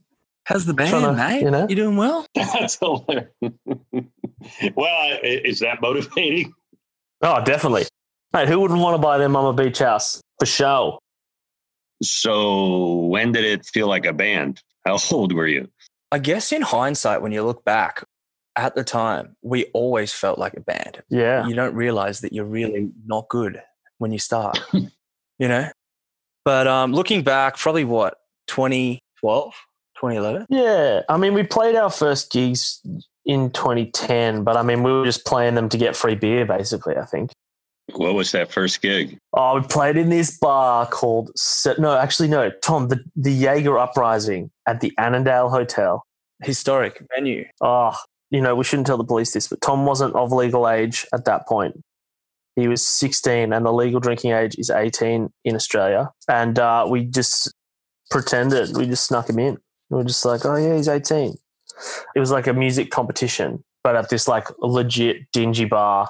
How's 0.46 0.66
the 0.66 0.74
band, 0.74 0.92
Trying 0.92 1.04
to, 1.04 1.14
mate? 1.14 1.42
you 1.42 1.50
know? 1.52 1.66
You 1.68 1.76
doing 1.76 1.98
well? 1.98 2.26
That's 2.36 2.78
hilarious. 2.78 3.30
well, 4.76 5.20
is 5.24 5.60
that 5.60 5.82
motivating? 5.82 6.54
Oh, 7.22 7.44
definitely. 7.44 7.86
Mate, 8.32 8.48
who 8.48 8.60
wouldn't 8.60 8.80
want 8.80 8.94
to 8.96 9.02
buy 9.02 9.18
their 9.18 9.30
mum 9.30 9.46
a 9.46 9.54
beach 9.54 9.80
house 9.80 10.22
for 10.40 10.46
show? 10.46 11.00
So 12.04 12.98
when 13.06 13.32
did 13.32 13.44
it 13.44 13.66
feel 13.66 13.88
like 13.88 14.06
a 14.06 14.14
band? 14.14 14.62
How 14.86 14.98
old 15.12 15.34
were 15.34 15.48
you? 15.48 15.68
I 16.12 16.20
guess 16.20 16.52
in 16.52 16.62
hindsight, 16.62 17.22
when 17.24 17.32
you 17.32 17.44
look 17.44 17.66
back, 17.66 18.04
at 18.58 18.76
the 18.76 18.84
time, 18.84 19.36
we 19.42 19.66
always 19.74 20.14
felt 20.14 20.40
like 20.40 20.54
a 20.54 20.62
band. 20.62 21.02
Yeah, 21.10 21.46
You 21.48 21.56
don't 21.56 21.76
realize 21.76 22.22
that 22.22 22.32
you're 22.32 22.46
really 22.46 22.90
not 23.06 23.28
good 23.30 23.62
when 23.98 24.12
you 24.14 24.20
start, 24.20 24.60
you 25.40 25.48
know? 25.48 25.70
But 26.44 26.68
um, 26.68 26.94
looking 26.94 27.24
back, 27.24 27.58
probably 27.58 27.86
what, 27.86 28.16
2012, 28.48 29.54
2011? 29.98 30.48
yeah. 30.50 31.02
I 31.10 31.18
mean, 31.18 31.34
we 31.34 31.44
played 31.44 31.76
our 31.76 31.90
first 31.90 32.32
gigs 32.32 32.82
in 33.26 33.50
2010, 33.52 34.44
but 34.44 34.56
I 34.56 34.62
mean, 34.62 34.84
we 34.84 34.92
were 34.92 35.06
just 35.06 35.26
playing 35.26 35.56
them 35.56 35.70
to 35.70 35.78
get 35.78 35.96
free 35.96 36.16
beer, 36.16 36.46
basically. 36.46 36.96
I 36.98 37.06
think. 37.06 37.32
What 37.94 38.16
was 38.16 38.32
that 38.32 38.52
first 38.52 38.82
gig? 38.82 39.18
Oh, 39.34 39.60
we 39.60 39.68
played 39.68 39.96
in 39.96 40.10
this 40.10 40.38
bar 40.38 40.88
called 40.88 41.32
no, 41.78 41.98
actually 41.98 42.30
no, 42.30 42.52
Tom, 42.64 42.88
the 42.88 43.04
the 43.16 43.32
Jaeger 43.32 43.78
Uprising 43.78 44.52
at 44.68 44.82
the 44.82 44.92
Annandale 44.98 45.50
Hotel. 45.50 46.04
Historic 46.44 47.02
venue. 47.16 47.46
Oh, 47.62 47.96
you 48.30 48.42
know, 48.42 48.56
we 48.56 48.64
shouldn't 48.64 48.88
tell 48.88 48.98
the 48.98 49.04
police 49.04 49.32
this, 49.34 49.48
but 49.48 49.62
Tom 49.62 49.86
wasn't 49.86 50.16
of 50.16 50.32
legal 50.32 50.68
age 50.68 51.08
at 51.14 51.26
that 51.26 51.48
point. 51.48 51.82
He 52.56 52.68
was 52.68 52.86
16, 52.86 53.52
and 53.52 53.66
the 53.66 53.74
legal 53.74 54.00
drinking 54.00 54.32
age 54.32 54.56
is 54.58 54.70
18 54.70 55.30
in 55.44 55.56
Australia. 55.56 56.12
And 56.30 56.58
uh, 56.58 56.86
we 56.90 57.04
just 57.04 57.54
pretended, 58.10 58.76
we 58.78 58.86
just 58.86 59.06
snuck 59.06 59.30
him 59.30 59.40
in. 59.40 59.58
We 59.90 59.98
were 59.98 60.04
just 60.04 60.24
like, 60.26 60.46
oh 60.46 60.56
yeah, 60.56 60.76
he's 60.76 60.88
18. 60.88 61.36
It 62.16 62.20
was 62.20 62.32
like 62.32 62.48
a 62.48 62.54
music 62.54 62.92
competition, 62.92 63.64
but 63.84 63.96
at 63.96 64.10
this 64.10 64.28
like 64.28 64.48
legit 64.60 65.32
dingy 65.32 65.66
bar. 65.66 66.10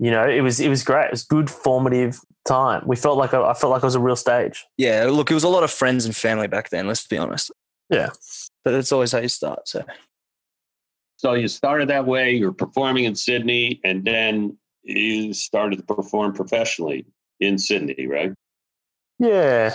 You 0.00 0.10
know, 0.10 0.28
it 0.28 0.42
was 0.42 0.60
it 0.60 0.68
was 0.68 0.84
great. 0.84 1.06
It 1.06 1.10
was 1.10 1.24
good 1.24 1.50
formative 1.50 2.20
time. 2.46 2.82
We 2.86 2.96
felt 2.96 3.18
like 3.18 3.32
a, 3.32 3.40
I 3.40 3.54
felt 3.54 3.70
like 3.70 3.82
it 3.82 3.86
was 3.86 3.94
a 3.94 4.00
real 4.00 4.16
stage. 4.16 4.64
Yeah, 4.76 5.06
look, 5.10 5.30
it 5.30 5.34
was 5.34 5.44
a 5.44 5.48
lot 5.48 5.62
of 5.62 5.70
friends 5.70 6.04
and 6.04 6.14
family 6.14 6.48
back 6.48 6.70
then, 6.70 6.86
let's 6.86 7.06
be 7.06 7.18
honest. 7.18 7.50
Yeah. 7.90 8.10
But 8.64 8.74
it's 8.74 8.92
always 8.92 9.12
how 9.12 9.18
you 9.18 9.28
start. 9.28 9.68
So 9.68 9.84
So 11.16 11.34
you 11.34 11.48
started 11.48 11.88
that 11.88 12.06
way. 12.06 12.32
You 12.34 12.46
were 12.46 12.52
performing 12.52 13.04
in 13.04 13.14
Sydney, 13.14 13.80
and 13.84 14.04
then 14.04 14.56
you 14.88 15.32
started 15.34 15.76
to 15.76 15.94
perform 15.94 16.32
professionally 16.32 17.06
in 17.40 17.58
Sydney, 17.58 18.06
right? 18.06 18.32
Yeah, 19.18 19.74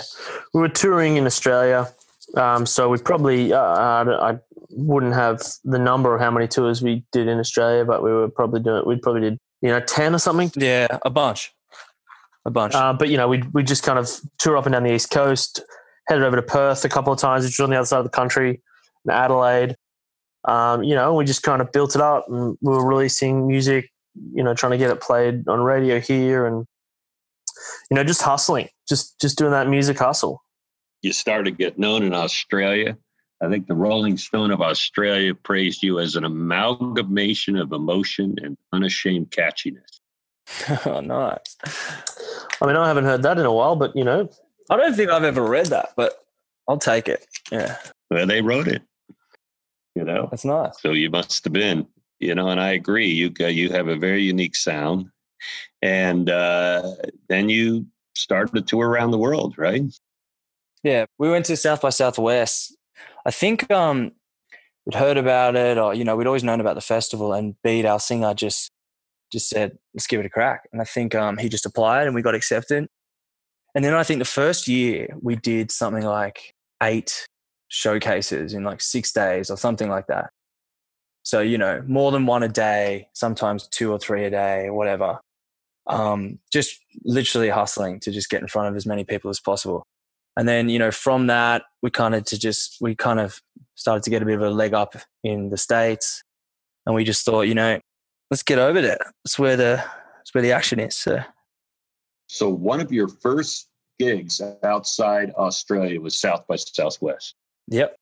we 0.52 0.60
were 0.60 0.68
touring 0.68 1.16
in 1.16 1.26
Australia, 1.26 1.92
um, 2.36 2.66
so 2.66 2.88
we 2.88 2.98
probably 2.98 3.52
uh, 3.52 3.60
I, 3.60 4.32
I 4.32 4.38
wouldn't 4.70 5.14
have 5.14 5.42
the 5.64 5.78
number 5.78 6.14
of 6.14 6.20
how 6.20 6.30
many 6.30 6.48
tours 6.48 6.82
we 6.82 7.04
did 7.12 7.28
in 7.28 7.38
Australia, 7.38 7.84
but 7.84 8.02
we 8.02 8.10
were 8.10 8.28
probably 8.28 8.60
doing 8.60 8.82
we 8.86 8.96
probably 8.96 9.20
did 9.20 9.38
you 9.60 9.68
know 9.68 9.80
ten 9.80 10.14
or 10.14 10.18
something. 10.18 10.50
yeah, 10.56 10.86
a 11.04 11.10
bunch. 11.10 11.52
A 12.46 12.50
bunch. 12.50 12.74
Uh, 12.74 12.92
but 12.92 13.08
you 13.08 13.16
know 13.16 13.28
we 13.28 13.42
we 13.52 13.62
just 13.62 13.82
kind 13.82 13.98
of 13.98 14.10
tour 14.38 14.56
up 14.56 14.66
and 14.66 14.72
down 14.72 14.82
the 14.82 14.94
east 14.94 15.10
coast, 15.10 15.62
headed 16.08 16.24
over 16.24 16.36
to 16.36 16.42
Perth 16.42 16.84
a 16.84 16.88
couple 16.88 17.12
of 17.12 17.18
times, 17.18 17.44
which 17.44 17.54
is 17.54 17.60
on 17.60 17.70
the 17.70 17.76
other 17.76 17.86
side 17.86 17.98
of 17.98 18.04
the 18.04 18.10
country, 18.10 18.60
in 19.04 19.10
Adelaide. 19.10 19.76
Um, 20.46 20.82
you 20.82 20.94
know, 20.94 21.14
we 21.14 21.24
just 21.24 21.42
kind 21.42 21.62
of 21.62 21.72
built 21.72 21.94
it 21.94 22.02
up, 22.02 22.26
and 22.28 22.56
we 22.60 22.72
were 22.72 22.86
releasing 22.86 23.46
music. 23.46 23.90
You 24.32 24.42
know, 24.44 24.54
trying 24.54 24.72
to 24.72 24.78
get 24.78 24.90
it 24.90 25.00
played 25.00 25.48
on 25.48 25.60
radio 25.60 26.00
here, 26.00 26.46
and 26.46 26.66
you 27.90 27.94
know, 27.96 28.04
just 28.04 28.22
hustling, 28.22 28.68
just 28.88 29.20
just 29.20 29.38
doing 29.38 29.52
that 29.52 29.68
music 29.68 29.98
hustle. 29.98 30.42
You 31.02 31.12
started 31.12 31.44
to 31.44 31.50
get 31.50 31.78
known 31.78 32.02
in 32.02 32.14
Australia. 32.14 32.96
I 33.42 33.50
think 33.50 33.66
the 33.66 33.74
Rolling 33.74 34.16
Stone 34.16 34.52
of 34.52 34.62
Australia 34.62 35.34
praised 35.34 35.82
you 35.82 35.98
as 35.98 36.16
an 36.16 36.24
amalgamation 36.24 37.56
of 37.56 37.72
emotion 37.72 38.36
and 38.42 38.56
unashamed 38.72 39.30
catchiness. 39.30 40.00
oh, 40.86 41.00
nice. 41.00 41.56
I 42.62 42.66
mean, 42.66 42.76
I 42.76 42.86
haven't 42.86 43.04
heard 43.04 43.22
that 43.22 43.38
in 43.38 43.44
a 43.44 43.52
while, 43.52 43.76
but 43.76 43.94
you 43.94 44.04
know, 44.04 44.30
I 44.70 44.76
don't 44.76 44.94
think 44.94 45.10
I've 45.10 45.24
ever 45.24 45.42
read 45.42 45.66
that, 45.66 45.90
but 45.96 46.14
I'll 46.68 46.78
take 46.78 47.08
it. 47.08 47.26
Yeah, 47.50 47.76
Well, 48.10 48.26
they 48.26 48.40
wrote 48.40 48.68
it, 48.68 48.82
you 49.94 50.04
know. 50.04 50.28
that's 50.30 50.44
nice. 50.44 50.80
So 50.80 50.92
you 50.92 51.10
must 51.10 51.44
have 51.44 51.52
been, 51.52 51.86
you 52.20 52.34
know, 52.34 52.48
and 52.48 52.60
I 52.60 52.72
agree. 52.72 53.08
You 53.08 53.32
you 53.38 53.70
have 53.70 53.88
a 53.88 53.96
very 53.96 54.22
unique 54.22 54.56
sound, 54.56 55.10
and 55.82 56.30
uh, 56.30 56.94
then 57.28 57.48
you 57.48 57.86
started 58.14 58.54
to 58.54 58.62
tour 58.62 58.88
around 58.88 59.10
the 59.10 59.18
world, 59.18 59.54
right? 59.58 59.82
Yeah, 60.82 61.06
we 61.18 61.30
went 61.30 61.46
to 61.46 61.56
South 61.56 61.80
by 61.80 61.90
Southwest. 61.90 62.76
I 63.26 63.30
think 63.30 63.70
um, 63.70 64.12
we'd 64.84 64.94
heard 64.94 65.16
about 65.16 65.56
it, 65.56 65.78
or 65.78 65.94
you 65.94 66.04
know, 66.04 66.16
we'd 66.16 66.26
always 66.26 66.44
known 66.44 66.60
about 66.60 66.74
the 66.74 66.80
festival. 66.80 67.32
And 67.32 67.56
Bede, 67.62 67.86
our 67.86 68.00
singer, 68.00 68.34
just 68.34 68.70
just 69.32 69.48
said, 69.48 69.78
"Let's 69.94 70.06
give 70.06 70.20
it 70.20 70.26
a 70.26 70.30
crack." 70.30 70.68
And 70.72 70.80
I 70.80 70.84
think 70.84 71.14
um, 71.14 71.38
he 71.38 71.48
just 71.48 71.66
applied, 71.66 72.06
and 72.06 72.14
we 72.14 72.22
got 72.22 72.34
accepted. 72.34 72.86
And 73.74 73.84
then 73.84 73.94
I 73.94 74.04
think 74.04 74.20
the 74.20 74.24
first 74.24 74.68
year 74.68 75.08
we 75.20 75.36
did 75.36 75.72
something 75.72 76.04
like 76.04 76.54
eight 76.82 77.26
showcases 77.68 78.54
in 78.54 78.62
like 78.62 78.80
six 78.80 79.10
days 79.12 79.50
or 79.50 79.56
something 79.56 79.88
like 79.88 80.06
that. 80.06 80.30
So 81.24 81.40
you 81.40 81.58
know, 81.58 81.82
more 81.86 82.12
than 82.12 82.26
one 82.26 82.42
a 82.42 82.48
day, 82.48 83.08
sometimes 83.14 83.66
two 83.66 83.90
or 83.90 83.98
three 83.98 84.24
a 84.24 84.30
day, 84.30 84.70
whatever. 84.70 85.18
Um, 85.86 86.38
just 86.50 86.78
literally 87.04 87.50
hustling 87.50 88.00
to 88.00 88.10
just 88.10 88.30
get 88.30 88.40
in 88.40 88.48
front 88.48 88.68
of 88.68 88.76
as 88.76 88.86
many 88.86 89.04
people 89.04 89.28
as 89.30 89.40
possible. 89.40 89.82
And 90.36 90.48
then 90.48 90.68
you 90.68 90.78
know 90.78 90.90
from 90.90 91.26
that 91.28 91.62
we 91.82 91.90
kind 91.90 92.14
of 92.14 92.24
to 92.26 92.38
just 92.38 92.78
we 92.80 92.94
kind 92.94 93.20
of 93.20 93.40
started 93.74 94.02
to 94.04 94.10
get 94.10 94.22
a 94.22 94.26
bit 94.26 94.36
of 94.36 94.42
a 94.42 94.50
leg 94.50 94.74
up 94.74 94.96
in 95.22 95.50
the 95.50 95.56
states. 95.56 96.22
And 96.86 96.94
we 96.94 97.04
just 97.04 97.24
thought 97.24 97.42
you 97.42 97.54
know 97.54 97.80
let's 98.30 98.42
get 98.42 98.58
over 98.58 98.80
there. 98.80 98.98
That's 99.24 99.38
where 99.38 99.56
the 99.56 99.84
that's 100.18 100.34
where 100.34 100.42
the 100.42 100.52
action 100.52 100.78
is 100.80 100.94
so. 100.94 101.20
So 102.26 102.48
one 102.48 102.80
of 102.80 102.92
your 102.92 103.08
first 103.08 103.68
gigs 103.98 104.40
outside 104.62 105.32
Australia 105.36 106.00
was 106.00 106.18
South 106.18 106.46
by 106.46 106.56
Southwest. 106.56 107.34
yep. 107.68 107.96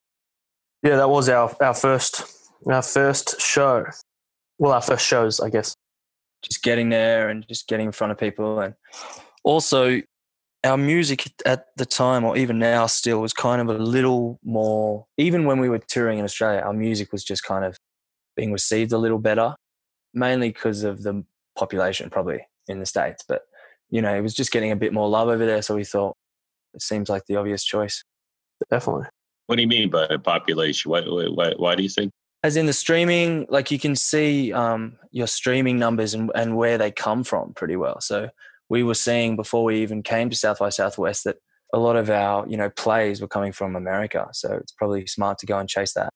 Yeah, 0.83 0.97
that 0.97 1.11
was 1.11 1.29
our 1.29 1.55
our 1.61 1.75
first 1.75 2.42
our 2.67 2.83
first 2.83 3.41
show. 3.41 3.87
Well, 4.59 4.73
our 4.73 4.83
first 4.83 5.07
shows, 5.07 5.41
I 5.41 5.51
guess. 5.51 5.75
just 6.43 6.63
getting 6.63 6.89
there 6.89 7.29
and 7.29 7.47
just 7.49 7.69
getting 7.69 7.87
in 7.87 7.93
front 7.93 8.13
of 8.13 8.19
people 8.19 8.61
and 8.61 8.75
also 9.45 10.01
our 10.65 10.77
music 10.77 11.33
at 11.47 11.67
the 11.77 11.87
time 11.87 12.25
or 12.25 12.37
even 12.37 12.59
now 12.59 12.87
still 12.87 13.21
was 13.21 13.33
kind 13.33 13.61
of 13.61 13.69
a 13.69 13.79
little 13.79 14.39
more 14.45 15.07
even 15.19 15.45
when 15.45 15.61
we 15.61 15.69
were 15.69 15.79
touring 15.79 16.19
in 16.19 16.25
australia 16.25 16.61
our 16.61 16.73
music 16.73 17.13
was 17.13 17.23
just 17.25 17.45
kind 17.45 17.65
of 17.65 17.77
being 18.37 18.53
received 18.53 18.93
a 18.93 18.99
little 18.99 19.19
better 19.19 19.55
mainly 20.15 20.49
because 20.49 20.83
of 20.83 21.03
the 21.03 21.25
population 21.57 22.11
probably 22.11 22.41
in 22.69 22.81
the 22.81 22.87
states 22.87 23.25
but 23.29 23.43
you 23.91 24.03
know 24.03 24.15
it 24.15 24.21
was 24.21 24.35
just 24.35 24.53
getting 24.53 24.73
a 24.73 24.77
bit 24.77 24.93
more 24.93 25.09
love 25.09 25.29
over 25.29 25.47
there 25.47 25.63
so 25.63 25.75
we 25.77 25.85
thought 25.85 26.17
it 26.75 26.83
seems 26.83 27.09
like 27.09 27.25
the 27.27 27.37
obvious 27.37 27.65
choice 27.65 28.03
Definitely. 28.71 29.07
What 29.47 29.57
do 29.57 29.63
you 29.63 29.69
mean 29.69 29.91
by 29.91 30.07
population? 30.23 30.91
Why, 30.91 31.03
why, 31.03 31.53
why 31.57 31.75
do 31.75 31.83
you 31.83 31.89
think? 31.89 32.13
As 32.43 32.57
in 32.57 32.67
the 32.67 32.73
streaming 32.73 33.47
like 33.49 33.71
you 33.71 33.79
can 33.79 33.95
see 33.95 34.53
um, 34.53 34.97
your 35.11 35.27
streaming 35.27 35.79
numbers 35.79 36.15
and, 36.15 36.31
and 36.35 36.57
where 36.57 36.79
they 36.79 36.91
come 36.91 37.25
from 37.25 37.53
pretty 37.55 37.77
well 37.77 38.01
so 38.01 38.29
we 38.69 38.83
were 38.83 38.95
seeing 38.95 39.37
before 39.37 39.65
we 39.65 39.83
even 39.83 40.03
came 40.03 40.31
to 40.31 40.37
south 40.37 40.59
by 40.59 40.69
southwest 40.69 41.25
that 41.25 41.37
a 41.75 41.79
lot 41.79 41.97
of 41.97 42.11
our 42.11 42.47
you 42.49 42.57
know 42.57 42.71
plays 42.71 43.21
were 43.21 43.29
coming 43.29 43.53
from 43.53 43.77
america 43.77 44.29
so 44.33 44.53
it's 44.55 44.73
probably 44.73 45.07
smart 45.07 45.39
to 45.39 45.47
go 45.47 45.59
and 45.59 45.69
chase 45.69 45.95
that 45.95 46.11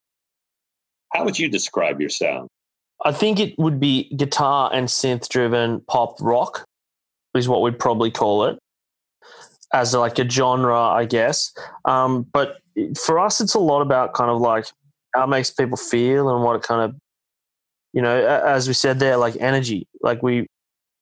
How 1.13 1.25
would 1.25 1.39
you 1.39 1.49
describe 1.49 2.01
your 2.01 2.11
sound? 2.11 2.49
I 3.05 3.13
think 3.13 3.39
it 3.39 3.59
would 3.59 3.79
be 3.79 4.15
guitar 4.17 4.71
and 4.73 4.89
synth 4.89 5.29
driven 5.29 5.81
pop 5.83 6.17
rock 6.21 6.65
is 7.35 7.49
what 7.49 7.63
we'd 7.63 7.79
probably 7.79 8.11
call 8.11 8.45
it 8.47 8.59
as 9.73 9.95
like 9.95 10.19
a 10.19 10.29
genre, 10.29 10.79
I 10.79 11.05
guess. 11.05 11.53
Um, 11.85 12.27
but 12.33 12.57
for 12.97 13.19
us, 13.19 13.41
it's 13.41 13.55
a 13.55 13.59
lot 13.59 13.83
about 13.83 14.15
kind 14.15 14.31
of 14.31 14.41
like 14.41 14.67
how 15.17 15.25
it 15.25 15.29
makes 15.29 15.51
people 15.51 15.77
feel 15.77 16.29
and 16.35 16.45
what 16.45 16.57
it 16.57 16.63
kind 16.63 16.83
of, 16.83 16.97
you 17.93 18.03
know, 18.03 18.15
as 18.17 18.69
we 18.69 18.75
said 18.75 18.99
there, 18.99 19.17
like 19.17 19.37
energy. 19.41 19.89
Like 20.03 20.23
we 20.23 20.47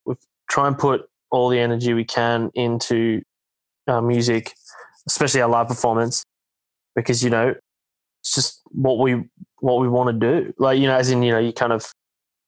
we 0.04 0.14
try 0.48 0.68
and 0.68 0.78
put 0.78 1.08
all 1.30 1.48
the 1.48 1.58
energy 1.58 1.94
we 1.94 2.04
can 2.04 2.50
into 2.54 3.22
our 3.88 4.00
music, 4.00 4.54
especially 5.08 5.40
our 5.40 5.48
live 5.48 5.68
performance, 5.68 6.24
because 6.94 7.24
you 7.24 7.30
know 7.30 7.54
it's 8.20 8.34
just 8.34 8.60
what 8.70 8.98
we 8.98 9.24
what 9.58 9.80
we 9.80 9.88
want 9.88 10.08
to 10.08 10.12
do. 10.12 10.54
Like 10.58 10.78
you 10.78 10.86
know, 10.86 10.96
as 10.96 11.10
in 11.10 11.22
you 11.22 11.32
know, 11.32 11.40
you 11.40 11.52
kind 11.52 11.72
of 11.72 11.92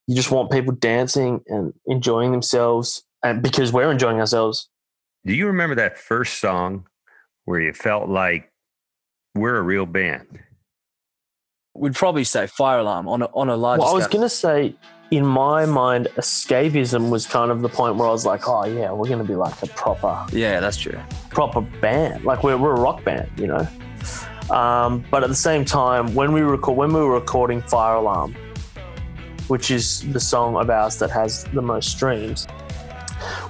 you 0.07 0.15
just 0.15 0.31
want 0.31 0.53
people 0.53 0.73
dancing 0.73 1.41
and 1.49 1.73
enjoying 1.87 2.31
themselves, 2.31 3.03
and 3.25 3.43
because 3.43 3.73
we're 3.73 3.91
enjoying 3.91 4.21
ourselves. 4.21 4.69
Do 5.25 5.35
you 5.35 5.49
remember 5.49 5.75
that 5.75 5.99
first 5.99 6.39
song 6.39 6.87
where 7.45 7.61
you 7.61 7.73
felt 7.73 8.09
like 8.09 8.53
we're 9.35 9.57
a 9.57 9.63
real 9.63 9.87
band? 9.87 10.39
We'd 11.79 11.95
probably 11.95 12.25
say 12.25 12.47
fire 12.47 12.79
alarm 12.79 13.09
on 13.09 13.23
a, 13.23 13.27
on 13.35 13.49
a 13.49 13.57
large 13.57 13.81
Well, 13.81 13.89
I 13.89 13.93
was 13.93 14.05
scale. 14.05 14.21
gonna 14.21 14.29
say, 14.29 14.75
in 15.11 15.25
my 15.25 15.67
mind, 15.67 16.09
escapism 16.17 17.11
was 17.11 17.27
kind 17.27 17.51
of 17.51 17.63
the 17.63 17.69
point 17.69 17.97
where 17.97 18.09
I 18.09 18.11
was 18.11 18.27
like, 18.27 18.49
oh 18.49 18.65
yeah, 18.67 18.91
we're 18.93 19.09
gonna 19.09 19.25
be 19.25 19.35
like 19.37 19.63
a 19.63 19.67
proper 19.69 20.25
yeah 20.33 20.61
that's 20.61 20.77
true 20.77 20.99
proper 21.31 21.61
band. 21.61 22.25
Like 22.25 22.43
we're, 22.43 22.57
we're 22.57 22.75
a 22.75 22.81
rock 22.81 23.05
band, 23.05 23.31
you 23.37 23.47
know. 23.47 23.69
Um, 24.51 25.05
but 25.11 25.23
at 25.23 25.29
the 25.29 25.35
same 25.37 25.65
time, 25.65 26.15
when 26.15 26.33
we 26.33 26.41
record, 26.41 26.77
when 26.77 26.93
we 26.93 27.01
were 27.01 27.13
recording 27.13 27.61
Fire 27.63 27.97
Alarm, 27.97 28.35
which 29.49 29.71
is 29.71 30.01
the 30.13 30.21
song 30.21 30.57
of 30.57 30.71
ours 30.71 30.97
that 30.99 31.11
has 31.11 31.45
the 31.53 31.61
most 31.63 31.91
streams, 31.91 32.47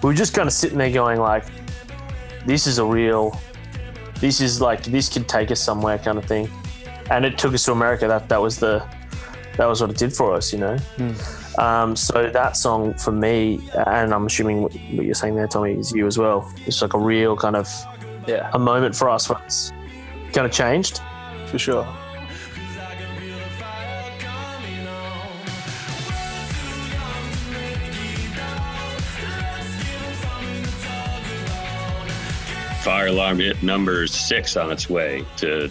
we 0.02 0.08
were 0.08 0.14
just 0.14 0.34
kind 0.34 0.46
of 0.46 0.52
sitting 0.52 0.78
there 0.78 0.90
going 0.90 1.20
like, 1.20 1.44
"This 2.46 2.66
is 2.66 2.78
a 2.78 2.84
real, 2.84 3.38
this 4.20 4.40
is 4.40 4.60
like 4.60 4.82
this 4.84 5.08
could 5.08 5.28
take 5.28 5.50
us 5.50 5.60
somewhere," 5.60 5.98
kind 5.98 6.18
of 6.18 6.24
thing. 6.24 6.50
And 7.10 7.24
it 7.24 7.38
took 7.38 7.54
us 7.54 7.64
to 7.64 7.72
America. 7.72 8.08
That 8.08 8.28
that 8.28 8.40
was 8.40 8.58
the 8.58 8.84
that 9.56 9.66
was 9.66 9.80
what 9.80 9.90
it 9.90 9.96
did 9.96 10.12
for 10.12 10.34
us, 10.34 10.52
you 10.52 10.58
know. 10.58 10.76
Um, 11.58 11.96
so 11.96 12.28
that 12.30 12.56
song 12.56 12.92
for 12.94 13.12
me, 13.12 13.60
and 13.86 14.12
I'm 14.12 14.26
assuming 14.26 14.62
what, 14.62 14.72
what 14.72 15.06
you're 15.06 15.14
saying 15.14 15.36
there, 15.36 15.46
Tommy, 15.46 15.72
is 15.72 15.92
you 15.92 16.06
as 16.06 16.18
well. 16.18 16.52
It's 16.66 16.82
like 16.82 16.94
a 16.94 16.98
real 16.98 17.36
kind 17.36 17.56
of 17.56 17.68
yeah 18.26 18.50
a 18.52 18.58
moment 18.58 18.94
for 18.94 19.08
us 19.08 19.28
where 19.28 19.40
it's 19.44 19.72
kind 20.32 20.46
of 20.46 20.52
changed. 20.52 21.00
for 21.46 21.58
sure 21.58 21.86
Fire 32.82 33.08
alarm 33.08 33.40
hit 33.40 33.60
number 33.64 34.06
six 34.06 34.56
on 34.56 34.70
its 34.70 34.88
way 34.88 35.24
to 35.38 35.70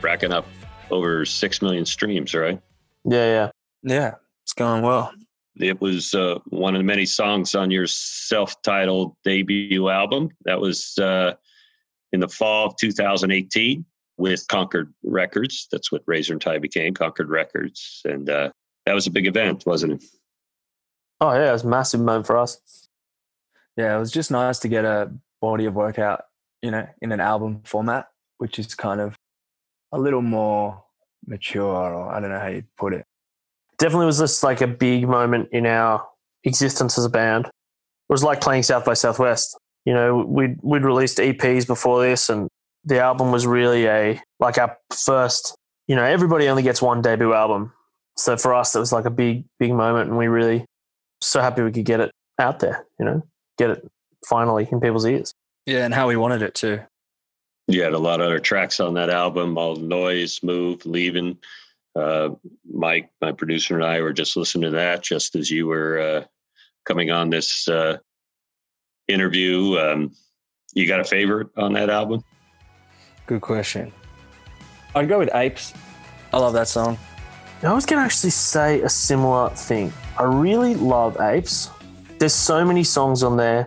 racking 0.00 0.32
up 0.32 0.46
over 0.94 1.24
six 1.24 1.60
million 1.60 1.84
streams, 1.84 2.34
right? 2.34 2.60
Yeah, 3.04 3.26
yeah. 3.26 3.50
yeah 3.82 4.14
it's 4.42 4.52
going 4.54 4.82
well 4.82 5.12
It 5.56 5.80
was 5.80 6.14
uh, 6.14 6.38
one 6.48 6.74
of 6.74 6.78
the 6.80 6.84
many 6.84 7.04
songs 7.06 7.54
on 7.54 7.70
your 7.70 7.86
self 7.86 8.60
titled 8.62 9.16
debut 9.24 9.88
album. 9.88 10.30
That 10.44 10.60
was 10.60 10.96
uh, 10.98 11.34
in 12.12 12.20
the 12.20 12.28
fall 12.28 12.68
of 12.68 12.76
2018 12.76 13.84
with 14.16 14.46
Concord 14.48 14.94
Records. 15.02 15.66
That's 15.72 15.90
what 15.90 16.02
Razor 16.06 16.34
and 16.34 16.40
Tie 16.42 16.58
became, 16.58 16.94
Concord 16.94 17.28
Records. 17.28 18.00
And 18.04 18.30
uh, 18.30 18.50
that 18.86 18.94
was 18.94 19.06
a 19.06 19.10
big 19.10 19.26
event, 19.26 19.64
wasn't 19.66 19.94
it? 19.94 20.04
Oh 21.20 21.32
yeah, 21.32 21.50
it 21.50 21.52
was 21.52 21.64
a 21.64 21.68
massive 21.68 22.00
moment 22.00 22.26
for 22.26 22.36
us. 22.36 22.60
yeah 23.76 23.96
it 23.96 23.98
was 23.98 24.10
just 24.12 24.30
nice 24.30 24.58
to 24.60 24.68
get 24.68 24.84
a 24.84 25.10
body 25.40 25.66
of 25.66 25.74
work 25.74 25.98
out 25.98 26.22
you 26.62 26.70
know 26.70 26.86
in 27.02 27.12
an 27.12 27.20
album 27.20 27.60
format 27.64 28.08
which 28.38 28.58
is 28.58 28.74
kind 28.74 29.00
of 29.00 29.14
a 29.92 29.98
little 29.98 30.22
more 30.22 30.83
mature 31.26 31.64
or 31.64 32.12
i 32.12 32.20
don't 32.20 32.30
know 32.30 32.38
how 32.38 32.48
you'd 32.48 32.66
put 32.76 32.92
it 32.92 33.04
Definitely 33.78 34.06
was 34.06 34.18
just 34.18 34.42
like 34.42 34.60
a 34.60 34.66
big 34.66 35.08
moment 35.08 35.48
in 35.52 35.66
our 35.66 36.06
existence 36.44 36.96
as 36.96 37.04
a 37.04 37.10
band. 37.10 37.46
It 37.46 37.52
was 38.12 38.22
like 38.22 38.40
playing 38.40 38.62
South 38.62 38.84
by 38.84 38.94
Southwest. 38.94 39.58
You 39.84 39.94
know, 39.94 40.24
we'd 40.26 40.58
we'd 40.62 40.84
released 40.84 41.18
EPs 41.18 41.66
before 41.66 42.02
this, 42.02 42.28
and 42.28 42.48
the 42.84 43.00
album 43.00 43.32
was 43.32 43.46
really 43.46 43.86
a 43.86 44.20
like 44.38 44.58
our 44.58 44.76
first. 44.94 45.56
You 45.88 45.96
know, 45.96 46.04
everybody 46.04 46.48
only 46.48 46.62
gets 46.62 46.80
one 46.80 47.02
debut 47.02 47.34
album, 47.34 47.72
so 48.16 48.36
for 48.36 48.54
us, 48.54 48.74
it 48.74 48.78
was 48.78 48.92
like 48.92 49.06
a 49.06 49.10
big 49.10 49.44
big 49.58 49.72
moment, 49.72 50.08
and 50.08 50.18
we 50.18 50.28
really 50.28 50.64
so 51.20 51.40
happy 51.40 51.62
we 51.62 51.72
could 51.72 51.84
get 51.84 52.00
it 52.00 52.12
out 52.38 52.60
there. 52.60 52.86
You 52.98 53.06
know, 53.06 53.22
get 53.58 53.70
it 53.70 53.90
finally 54.28 54.68
in 54.70 54.80
people's 54.80 55.04
ears. 55.04 55.34
yeah 55.66 55.84
and 55.84 55.92
how 55.92 56.08
we 56.08 56.16
wanted 56.16 56.42
it 56.42 56.54
too 56.54 56.80
You 57.66 57.82
had 57.82 57.94
a 57.94 57.98
lot 57.98 58.20
of 58.20 58.26
other 58.26 58.38
tracks 58.38 58.80
on 58.80 58.94
that 58.94 59.10
album, 59.10 59.56
all 59.56 59.76
noise, 59.76 60.42
move, 60.42 60.84
leaving. 60.84 61.38
Uh, 61.96 62.30
Mike, 62.70 63.10
my 63.20 63.32
producer, 63.32 63.74
and 63.74 63.84
I 63.84 64.00
were 64.00 64.12
just 64.12 64.36
listening 64.36 64.70
to 64.70 64.76
that 64.76 65.02
just 65.02 65.36
as 65.36 65.50
you 65.50 65.66
were 65.66 65.98
uh, 65.98 66.24
coming 66.84 67.10
on 67.10 67.30
this 67.30 67.68
uh, 67.68 67.98
interview. 69.08 69.78
Um, 69.78 70.12
you 70.74 70.86
got 70.86 71.00
a 71.00 71.04
favorite 71.04 71.48
on 71.56 71.72
that 71.74 71.90
album? 71.90 72.22
good 73.26 73.40
question 73.40 73.90
i'd 74.94 75.08
go 75.08 75.18
with 75.18 75.34
apes 75.34 75.72
I 76.34 76.38
love 76.38 76.52
that 76.54 76.66
song. 76.66 76.98
I 77.62 77.72
was 77.72 77.86
going 77.86 78.00
to 78.00 78.04
actually 78.04 78.30
say 78.30 78.80
a 78.80 78.88
similar 78.88 79.50
thing. 79.50 79.92
I 80.18 80.24
really 80.24 80.74
love 80.74 81.16
Apes. 81.20 81.70
There's 82.18 82.34
so 82.34 82.64
many 82.64 82.82
songs 82.82 83.22
on 83.22 83.36
there 83.36 83.66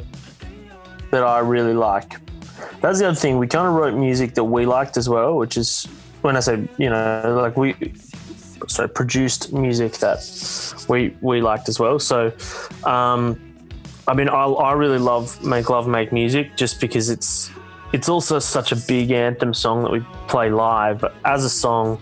that 1.11 1.23
I 1.23 1.39
really 1.39 1.73
like. 1.73 2.17
That's 2.81 2.99
the 2.99 3.07
other 3.07 3.15
thing. 3.15 3.37
We 3.37 3.47
kind 3.47 3.67
of 3.67 3.73
wrote 3.73 3.93
music 3.93 4.35
that 4.35 4.43
we 4.43 4.65
liked 4.65 4.97
as 4.97 5.09
well, 5.09 5.37
which 5.37 5.57
is 5.57 5.85
when 6.21 6.35
I 6.35 6.39
say, 6.39 6.67
you 6.77 6.89
know, 6.89 7.39
like 7.41 7.57
we 7.57 7.93
so 8.67 8.87
produced 8.87 9.53
music 9.53 9.93
that 9.99 10.19
we 10.89 11.15
we 11.21 11.41
liked 11.41 11.69
as 11.69 11.79
well. 11.79 11.99
So, 11.99 12.31
um, 12.83 13.39
I 14.07 14.13
mean, 14.13 14.29
I, 14.29 14.45
I 14.45 14.73
really 14.73 14.99
love 14.99 15.43
Make 15.43 15.69
Love 15.69 15.87
Make 15.87 16.11
Music 16.11 16.55
just 16.55 16.79
because 16.79 17.09
it's 17.09 17.51
it's 17.93 18.09
also 18.09 18.39
such 18.39 18.71
a 18.71 18.75
big 18.75 19.11
anthem 19.11 19.53
song 19.53 19.83
that 19.83 19.91
we 19.91 20.01
play 20.27 20.49
live. 20.49 20.99
But 20.99 21.15
as 21.25 21.43
a 21.45 21.49
song, 21.49 21.99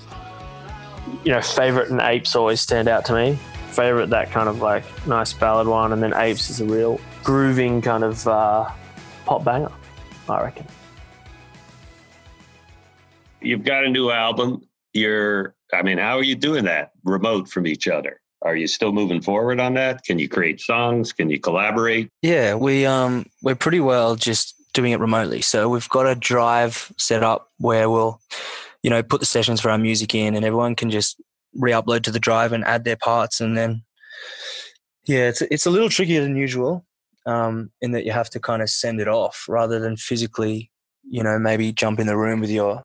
you 1.23 1.31
know, 1.31 1.41
favorite 1.41 1.89
and 1.89 2.01
apes 2.01 2.35
always 2.35 2.61
stand 2.61 2.87
out 2.87 3.05
to 3.05 3.13
me. 3.13 3.37
Favorite 3.71 4.09
that 4.11 4.31
kind 4.31 4.47
of 4.47 4.61
like 4.61 4.85
nice 5.07 5.33
ballad 5.33 5.67
one, 5.67 5.91
and 5.93 6.01
then 6.01 6.13
apes 6.15 6.49
is 6.49 6.61
a 6.61 6.65
real 6.65 6.99
grooving 7.23 7.81
kind 7.81 8.03
of 8.03 8.27
uh, 8.27 8.69
pop 9.25 9.43
banger. 9.43 9.71
I 10.29 10.43
reckon. 10.43 10.65
You've 13.41 13.63
got 13.63 13.85
a 13.85 13.89
new 13.89 14.09
album. 14.09 14.67
You're, 14.93 15.55
I 15.73 15.83
mean, 15.83 15.97
how 15.97 16.17
are 16.17 16.23
you 16.23 16.35
doing 16.35 16.65
that 16.65 16.91
remote 17.03 17.47
from 17.49 17.67
each 17.67 17.87
other? 17.87 18.21
Are 18.41 18.55
you 18.55 18.67
still 18.67 18.91
moving 18.91 19.21
forward 19.21 19.59
on 19.59 19.73
that? 19.73 20.03
Can 20.03 20.19
you 20.19 20.29
create 20.29 20.61
songs? 20.61 21.11
Can 21.11 21.29
you 21.29 21.39
collaborate? 21.39 22.09
Yeah, 22.21 22.53
we 22.53 22.85
um 22.85 23.25
we're 23.41 23.55
pretty 23.55 23.79
well 23.79 24.15
just 24.15 24.53
doing 24.73 24.91
it 24.91 24.99
remotely. 24.99 25.41
So 25.41 25.67
we've 25.67 25.89
got 25.89 26.05
a 26.05 26.13
drive 26.13 26.91
set 26.97 27.23
up 27.23 27.49
where 27.57 27.89
we'll, 27.89 28.21
you 28.83 28.91
know, 28.91 29.01
put 29.01 29.19
the 29.19 29.25
sessions 29.25 29.61
for 29.61 29.71
our 29.71 29.79
music 29.79 30.13
in, 30.13 30.35
and 30.35 30.45
everyone 30.45 30.75
can 30.75 30.91
just 30.91 31.19
re-upload 31.55 32.03
to 32.03 32.11
the 32.11 32.19
drive 32.19 32.51
and 32.51 32.63
add 32.65 32.83
their 32.83 32.97
parts, 32.97 33.41
and 33.41 33.57
then 33.57 33.83
yeah, 35.05 35.27
it's 35.29 35.41
it's 35.41 35.65
a 35.65 35.71
little 35.71 35.89
trickier 35.89 36.21
than 36.21 36.35
usual, 36.35 36.84
um, 37.25 37.71
in 37.81 37.91
that 37.91 38.05
you 38.05 38.11
have 38.11 38.29
to 38.31 38.39
kind 38.39 38.61
of 38.61 38.69
send 38.69 38.99
it 38.99 39.07
off 39.07 39.45
rather 39.47 39.79
than 39.79 39.97
physically, 39.97 40.71
you 41.03 41.23
know, 41.23 41.39
maybe 41.39 41.71
jump 41.71 41.99
in 41.99 42.07
the 42.07 42.17
room 42.17 42.39
with 42.39 42.49
your 42.49 42.83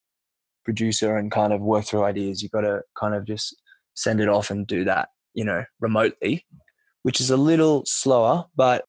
producer 0.65 1.17
and 1.17 1.31
kind 1.31 1.53
of 1.53 1.61
work 1.61 1.85
through 1.85 2.05
ideas. 2.05 2.43
You've 2.43 2.53
got 2.53 2.63
to 2.63 2.83
kind 2.99 3.15
of 3.15 3.25
just 3.25 3.57
send 3.95 4.21
it 4.21 4.29
off 4.29 4.51
and 4.51 4.67
do 4.67 4.85
that, 4.85 5.09
you 5.35 5.45
know, 5.45 5.65
remotely, 5.81 6.47
which 7.03 7.21
is 7.21 7.31
a 7.31 7.37
little 7.37 7.83
slower, 7.87 8.47
but 8.57 8.85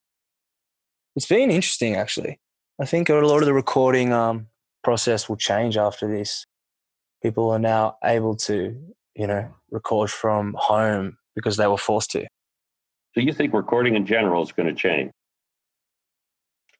it's 1.15 1.25
been 1.25 1.51
interesting 1.51 1.95
actually. 1.95 2.39
I 2.79 2.85
think 2.85 3.09
a 3.09 3.13
lot 3.15 3.39
of 3.39 3.45
the 3.45 3.53
recording 3.53 4.13
um, 4.13 4.47
process 4.83 5.27
will 5.27 5.37
change 5.37 5.77
after 5.77 6.07
this. 6.07 6.45
People 7.21 7.51
are 7.51 7.59
now 7.59 7.97
able 8.03 8.35
to, 8.37 8.75
you 9.15 9.27
know, 9.27 9.53
record 9.69 10.09
from 10.09 10.55
home 10.57 11.17
because 11.35 11.57
they 11.57 11.67
were 11.67 11.77
forced 11.77 12.11
to. 12.11 12.25
So 13.13 13.21
you 13.21 13.33
think 13.33 13.53
recording 13.53 13.95
in 13.95 14.05
general 14.05 14.41
is 14.41 14.51
going 14.51 14.67
to 14.67 14.73
change? 14.73 15.11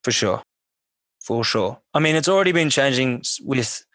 For 0.03 0.12
sure. 0.12 0.41
For 1.24 1.43
sure. 1.43 1.79
I 1.93 2.00
mean, 2.00 2.15
it's 2.15 2.29
already 2.29 2.51
been 2.51 2.70
changing 2.70 3.24
with, 3.41 3.86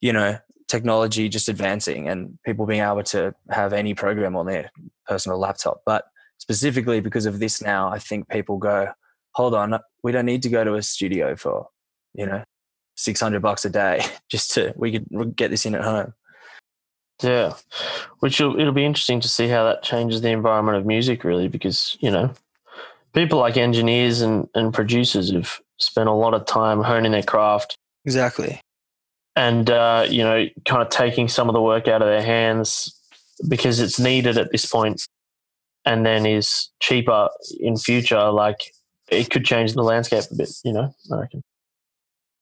you 0.00 0.12
know, 0.12 0.38
technology 0.68 1.28
just 1.28 1.48
advancing 1.48 2.08
and 2.08 2.38
people 2.44 2.66
being 2.66 2.80
able 2.82 3.02
to 3.02 3.34
have 3.50 3.72
any 3.72 3.94
program 3.94 4.36
on 4.36 4.46
their 4.46 4.70
personal 5.06 5.38
laptop. 5.38 5.82
But 5.84 6.04
specifically 6.38 7.00
because 7.00 7.26
of 7.26 7.40
this 7.40 7.60
now, 7.60 7.90
I 7.90 7.98
think 7.98 8.28
people 8.28 8.58
go, 8.58 8.88
hold 9.34 9.54
on, 9.54 9.78
we 10.02 10.12
don't 10.12 10.26
need 10.26 10.42
to 10.42 10.48
go 10.48 10.64
to 10.64 10.74
a 10.74 10.82
studio 10.82 11.36
for, 11.36 11.68
you 12.14 12.26
know, 12.26 12.44
600 12.96 13.42
bucks 13.42 13.64
a 13.64 13.70
day 13.70 14.04
just 14.30 14.52
to, 14.52 14.72
we 14.76 14.92
could 14.92 15.36
get 15.36 15.50
this 15.50 15.66
in 15.66 15.74
at 15.74 15.84
home. 15.84 16.14
Yeah, 17.22 17.54
which 18.18 18.40
will, 18.40 18.58
it'll 18.58 18.72
be 18.72 18.84
interesting 18.84 19.20
to 19.20 19.28
see 19.28 19.48
how 19.48 19.64
that 19.64 19.82
changes 19.82 20.20
the 20.20 20.30
environment 20.30 20.78
of 20.78 20.84
music, 20.84 21.22
really, 21.22 21.46
because 21.46 21.96
you 22.00 22.10
know, 22.10 22.34
people 23.14 23.38
like 23.38 23.56
engineers 23.56 24.20
and, 24.20 24.48
and 24.54 24.74
producers 24.74 25.32
have 25.32 25.60
spent 25.78 26.08
a 26.08 26.12
lot 26.12 26.34
of 26.34 26.46
time 26.46 26.82
honing 26.82 27.12
their 27.12 27.22
craft. 27.22 27.76
Exactly. 28.04 28.60
And 29.36 29.70
uh, 29.70 30.06
you 30.08 30.22
know, 30.22 30.46
kind 30.64 30.82
of 30.82 30.90
taking 30.90 31.28
some 31.28 31.48
of 31.48 31.54
the 31.54 31.62
work 31.62 31.88
out 31.88 32.02
of 32.02 32.08
their 32.08 32.22
hands 32.22 32.94
because 33.48 33.80
it's 33.80 33.98
needed 33.98 34.38
at 34.38 34.52
this 34.52 34.64
point, 34.66 35.06
and 35.84 36.06
then 36.06 36.24
is 36.24 36.70
cheaper 36.80 37.28
in 37.58 37.76
future. 37.76 38.30
Like 38.30 38.72
it 39.08 39.30
could 39.30 39.44
change 39.44 39.72
the 39.72 39.82
landscape 39.82 40.24
a 40.30 40.34
bit. 40.36 40.50
You 40.64 40.72
know, 40.72 40.94
I 41.10 41.16
reckon. 41.16 41.42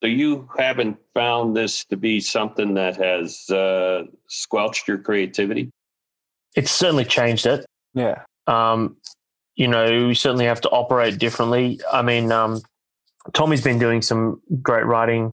So 0.02 0.08
you 0.08 0.50
haven't 0.58 0.98
found 1.14 1.56
this 1.56 1.84
to 1.86 1.96
be 1.96 2.20
something 2.20 2.74
that 2.74 2.96
has 2.96 3.48
uh, 3.48 4.04
squelched 4.26 4.88
your 4.88 4.98
creativity? 4.98 5.70
It's 6.56 6.72
certainly 6.72 7.04
changed 7.04 7.46
it. 7.46 7.64
Yeah. 7.94 8.22
Um, 8.48 8.96
you 9.56 9.68
know, 9.68 10.08
we 10.08 10.14
certainly 10.14 10.46
have 10.46 10.60
to 10.62 10.70
operate 10.70 11.18
differently. 11.18 11.80
I 11.92 12.02
mean, 12.02 12.32
um, 12.32 12.60
Tommy's 13.32 13.62
been 13.62 13.78
doing 13.78 14.02
some 14.02 14.40
great 14.62 14.86
writing. 14.86 15.30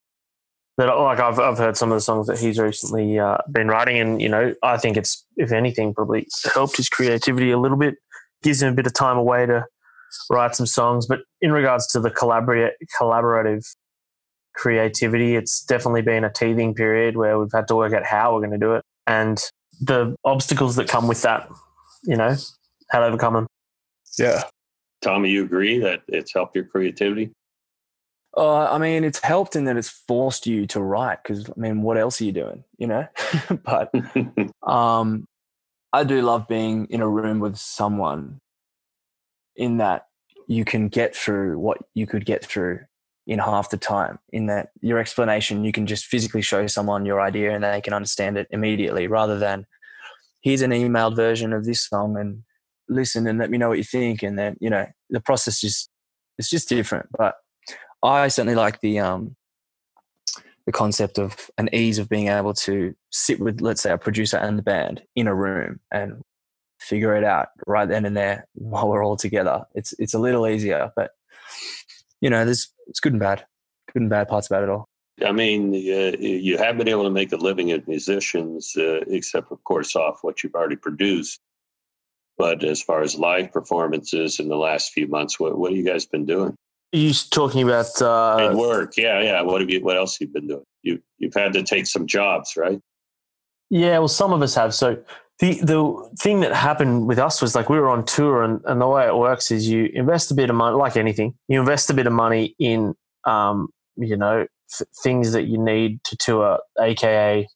That 0.77 0.85
like 0.85 1.19
I've 1.19 1.39
I've 1.39 1.57
heard 1.57 1.75
some 1.75 1.91
of 1.91 1.97
the 1.97 2.01
songs 2.01 2.27
that 2.27 2.39
he's 2.39 2.57
recently 2.57 3.19
uh, 3.19 3.37
been 3.51 3.67
writing, 3.67 3.99
and 3.99 4.21
you 4.21 4.29
know, 4.29 4.55
I 4.63 4.77
think 4.77 4.95
it's 4.95 5.25
if 5.35 5.51
anything 5.51 5.93
probably 5.93 6.27
helped 6.53 6.77
his 6.77 6.87
creativity 6.87 7.51
a 7.51 7.59
little 7.59 7.77
bit. 7.77 7.95
Gives 8.41 8.61
him 8.61 8.71
a 8.71 8.75
bit 8.75 8.87
of 8.87 8.93
time 8.93 9.17
away 9.17 9.45
to 9.45 9.65
write 10.29 10.55
some 10.55 10.65
songs. 10.65 11.05
But 11.05 11.19
in 11.41 11.51
regards 11.51 11.85
to 11.87 11.99
the 11.99 12.09
collaborative 12.09 13.65
creativity. 14.59 15.35
It's 15.35 15.63
definitely 15.63 16.01
been 16.01 16.23
a 16.23 16.31
teething 16.31 16.73
period 16.73 17.15
where 17.15 17.39
we've 17.39 17.51
had 17.51 17.67
to 17.69 17.75
work 17.75 17.93
out 17.93 18.05
how 18.05 18.33
we're 18.33 18.41
going 18.41 18.51
to 18.51 18.57
do 18.57 18.73
it 18.73 18.83
and 19.07 19.39
the 19.79 20.15
obstacles 20.25 20.75
that 20.75 20.87
come 20.89 21.07
with 21.07 21.21
that, 21.21 21.49
you 22.03 22.17
know, 22.17 22.35
how 22.91 22.99
to 22.99 23.05
overcome 23.05 23.33
them. 23.33 23.47
Yeah. 24.17 24.43
Tommy, 25.01 25.29
you 25.29 25.43
agree 25.43 25.79
that 25.79 26.01
it's 26.07 26.33
helped 26.33 26.55
your 26.55 26.65
creativity? 26.65 27.31
Uh, 28.35 28.65
I 28.65 28.77
mean, 28.77 29.03
it's 29.03 29.19
helped 29.19 29.55
in 29.55 29.65
that 29.65 29.77
it's 29.77 29.89
forced 29.89 30.45
you 30.45 30.67
to 30.67 30.81
write 30.81 31.19
because, 31.23 31.49
I 31.49 31.53
mean, 31.59 31.81
what 31.81 31.97
else 31.97 32.21
are 32.21 32.25
you 32.25 32.31
doing, 32.31 32.63
you 32.77 32.87
know? 32.87 33.07
but 33.63 33.91
um, 34.63 35.25
I 35.91 36.03
do 36.03 36.21
love 36.21 36.47
being 36.47 36.85
in 36.89 37.01
a 37.01 37.09
room 37.09 37.39
with 37.39 37.57
someone 37.57 38.39
in 39.55 39.77
that 39.77 40.05
you 40.47 40.65
can 40.65 40.87
get 40.87 41.15
through 41.15 41.57
what 41.59 41.79
you 41.93 42.07
could 42.07 42.25
get 42.25 42.45
through 42.45 42.81
in 43.27 43.39
half 43.39 43.69
the 43.69 43.77
time 43.77 44.17
in 44.31 44.47
that 44.47 44.69
your 44.81 44.97
explanation 44.97 45.63
you 45.63 45.71
can 45.71 45.85
just 45.85 46.05
physically 46.05 46.41
show 46.41 46.65
someone 46.65 47.05
your 47.05 47.21
idea 47.21 47.53
and 47.53 47.63
they 47.63 47.79
can 47.79 47.93
understand 47.93 48.37
it 48.37 48.47
immediately 48.49 49.05
rather 49.05 49.37
than 49.37 49.67
here's 50.41 50.63
an 50.63 50.71
emailed 50.71 51.15
version 51.15 51.53
of 51.53 51.65
this 51.65 51.87
song 51.87 52.17
and 52.17 52.41
listen 52.89 53.27
and 53.27 53.39
let 53.39 53.49
me 53.49 53.57
know 53.57 53.69
what 53.69 53.77
you 53.77 53.83
think 53.83 54.23
and 54.23 54.37
then 54.37 54.57
you 54.59 54.69
know 54.69 54.85
the 55.09 55.21
process 55.21 55.63
is 55.63 55.89
it's 56.37 56.49
just 56.49 56.69
different 56.69 57.07
but 57.17 57.35
i 58.03 58.27
certainly 58.27 58.55
like 58.55 58.79
the 58.81 58.99
um 58.99 59.35
the 60.65 60.71
concept 60.71 61.17
of 61.17 61.49
an 61.57 61.69
ease 61.73 61.97
of 61.97 62.09
being 62.09 62.27
able 62.27 62.53
to 62.53 62.93
sit 63.11 63.39
with 63.39 63.61
let's 63.61 63.81
say 63.81 63.91
a 63.91 63.97
producer 63.97 64.37
and 64.37 64.57
the 64.57 64.63
band 64.63 65.01
in 65.15 65.27
a 65.27 65.33
room 65.33 65.79
and 65.91 66.21
figure 66.79 67.15
it 67.15 67.23
out 67.23 67.49
right 67.67 67.89
then 67.89 68.05
and 68.05 68.15
there 68.15 68.47
while 68.53 68.87
we're 68.87 69.03
all 69.03 69.17
together 69.17 69.63
it's 69.75 69.93
it's 69.99 70.13
a 70.13 70.19
little 70.19 70.47
easier 70.47 70.91
but 70.95 71.11
you 72.21 72.29
know, 72.29 72.45
there's 72.45 72.73
it's 72.87 72.99
good 72.99 73.13
and 73.13 73.19
bad, 73.19 73.45
good 73.93 74.01
and 74.01 74.09
bad 74.09 74.27
parts 74.27 74.47
about 74.47 74.63
it 74.63 74.69
all. 74.69 74.87
I 75.25 75.31
mean, 75.31 75.73
uh, 75.73 76.17
you 76.17 76.57
have 76.57 76.77
been 76.77 76.87
able 76.87 77.03
to 77.03 77.09
make 77.09 77.31
a 77.33 77.37
living 77.37 77.71
as 77.71 77.85
musicians, 77.87 78.73
uh, 78.77 79.01
except 79.07 79.51
of 79.51 79.63
course 79.65 79.95
off 79.95 80.19
what 80.21 80.43
you've 80.43 80.55
already 80.55 80.77
produced. 80.77 81.39
But 82.39 82.63
as 82.63 82.81
far 82.81 83.01
as 83.01 83.19
live 83.19 83.51
performances 83.51 84.39
in 84.39 84.47
the 84.47 84.55
last 84.55 84.93
few 84.93 85.07
months, 85.07 85.39
what 85.39 85.59
what 85.59 85.71
have 85.71 85.77
you 85.77 85.85
guys 85.85 86.05
been 86.05 86.25
doing? 86.25 86.55
You 86.91 87.13
talking 87.13 87.61
about 87.61 88.01
uh, 88.01 88.55
work? 88.55 88.93
Yeah, 88.97 89.21
yeah. 89.21 89.41
What 89.41 89.61
have 89.61 89.69
you? 89.69 89.81
What 89.83 89.97
else 89.97 90.17
have 90.17 90.29
you 90.29 90.33
been 90.33 90.47
doing? 90.47 90.63
You 90.81 90.99
you've 91.19 91.35
had 91.35 91.53
to 91.53 91.61
take 91.63 91.85
some 91.85 92.07
jobs, 92.07 92.53
right? 92.57 92.79
Yeah, 93.69 93.99
well, 93.99 94.07
some 94.07 94.33
of 94.33 94.41
us 94.41 94.55
have. 94.55 94.73
So 94.73 94.97
the 95.39 95.59
the 95.61 96.09
thing 96.19 96.41
that 96.41 96.53
happened 96.53 97.07
with 97.07 97.19
us 97.19 97.41
was 97.41 97.55
like 97.55 97.69
we 97.69 97.79
were 97.79 97.89
on 97.89 98.05
tour 98.05 98.43
and, 98.43 98.61
and 98.65 98.79
the 98.79 98.87
way 98.87 99.05
it 99.05 99.15
works 99.15 99.51
is 99.51 99.67
you 99.67 99.89
invest 99.93 100.31
a 100.31 100.33
bit 100.33 100.49
of 100.49 100.55
money 100.55 100.75
like 100.75 100.97
anything 100.97 101.33
you 101.47 101.59
invest 101.59 101.89
a 101.89 101.93
bit 101.93 102.07
of 102.07 102.13
money 102.13 102.55
in 102.59 102.93
um, 103.25 103.69
you 103.95 104.17
know 104.17 104.45
f- 104.73 104.87
things 105.01 105.31
that 105.31 105.43
you 105.43 105.57
need 105.57 106.03
to 106.03 106.17
tour 106.17 106.59
aka 106.79 107.47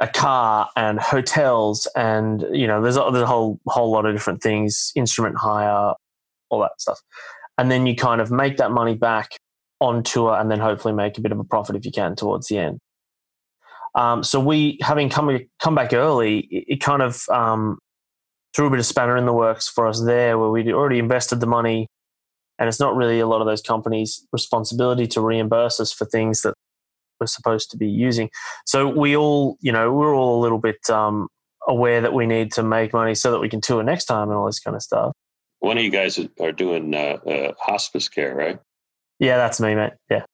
a 0.00 0.06
car 0.06 0.68
and 0.76 1.00
hotels 1.00 1.88
and 1.96 2.44
you 2.52 2.68
know 2.68 2.80
there's 2.80 2.96
a, 2.96 3.08
there's 3.12 3.24
a 3.24 3.26
whole 3.26 3.58
whole 3.66 3.90
lot 3.90 4.06
of 4.06 4.14
different 4.14 4.40
things 4.40 4.92
instrument 4.94 5.36
hire 5.36 5.94
all 6.50 6.60
that 6.60 6.80
stuff. 6.80 7.00
And 7.56 7.70
then 7.70 7.86
you 7.86 7.94
kind 7.94 8.20
of 8.20 8.30
make 8.30 8.56
that 8.58 8.70
money 8.70 8.94
back 8.94 9.36
on 9.80 10.02
tour 10.02 10.34
and 10.34 10.50
then 10.50 10.60
hopefully 10.60 10.94
make 10.94 11.18
a 11.18 11.20
bit 11.20 11.32
of 11.32 11.38
a 11.38 11.44
profit 11.44 11.76
if 11.76 11.84
you 11.84 11.92
can 11.92 12.16
towards 12.16 12.48
the 12.48 12.58
end. 12.58 12.78
Um, 13.94 14.22
so 14.22 14.38
we, 14.38 14.78
having 14.80 15.08
come 15.08 15.38
come 15.60 15.74
back 15.74 15.92
early, 15.92 16.40
it, 16.50 16.64
it 16.74 16.80
kind 16.80 17.02
of 17.02 17.28
um, 17.30 17.78
threw 18.54 18.66
a 18.66 18.70
bit 18.70 18.78
of 18.78 18.86
spanner 18.86 19.16
in 19.16 19.26
the 19.26 19.32
works 19.32 19.68
for 19.68 19.86
us 19.86 20.04
there, 20.04 20.38
where 20.38 20.50
we'd 20.50 20.70
already 20.70 20.98
invested 20.98 21.40
the 21.40 21.46
money, 21.46 21.88
and 22.58 22.68
it's 22.68 22.78
not 22.78 22.94
really 22.94 23.18
a 23.18 23.26
lot 23.26 23.40
of 23.40 23.46
those 23.46 23.62
companies' 23.62 24.24
responsibility 24.30 25.06
to 25.08 25.20
reimburse 25.20 25.80
us 25.80 25.92
for 25.92 26.04
things 26.04 26.42
that 26.42 26.54
we're 27.20 27.26
supposed 27.26 27.70
to 27.70 27.76
be 27.76 27.88
using. 27.88 28.30
So 28.66 28.88
we 28.88 29.16
all, 29.16 29.56
you 29.60 29.72
know, 29.72 29.92
we're 29.92 30.14
all 30.14 30.38
a 30.38 30.42
little 30.42 30.58
bit 30.58 30.88
um, 30.90 31.28
aware 31.66 32.00
that 32.00 32.12
we 32.12 32.26
need 32.26 32.52
to 32.52 32.62
make 32.62 32.92
money 32.92 33.14
so 33.14 33.30
that 33.30 33.40
we 33.40 33.48
can 33.48 33.60
tour 33.60 33.82
next 33.82 34.06
time 34.06 34.28
and 34.28 34.38
all 34.38 34.46
this 34.46 34.60
kind 34.60 34.74
of 34.74 34.82
stuff. 34.82 35.12
One 35.60 35.76
of 35.76 35.84
you 35.84 35.90
guys 35.90 36.18
are 36.40 36.52
doing 36.52 36.94
uh, 36.94 37.18
uh, 37.26 37.52
hospice 37.60 38.08
care, 38.08 38.34
right? 38.34 38.58
Yeah, 39.18 39.36
that's 39.36 39.60
me, 39.60 39.74
mate. 39.74 39.92
Yeah. 40.08 40.24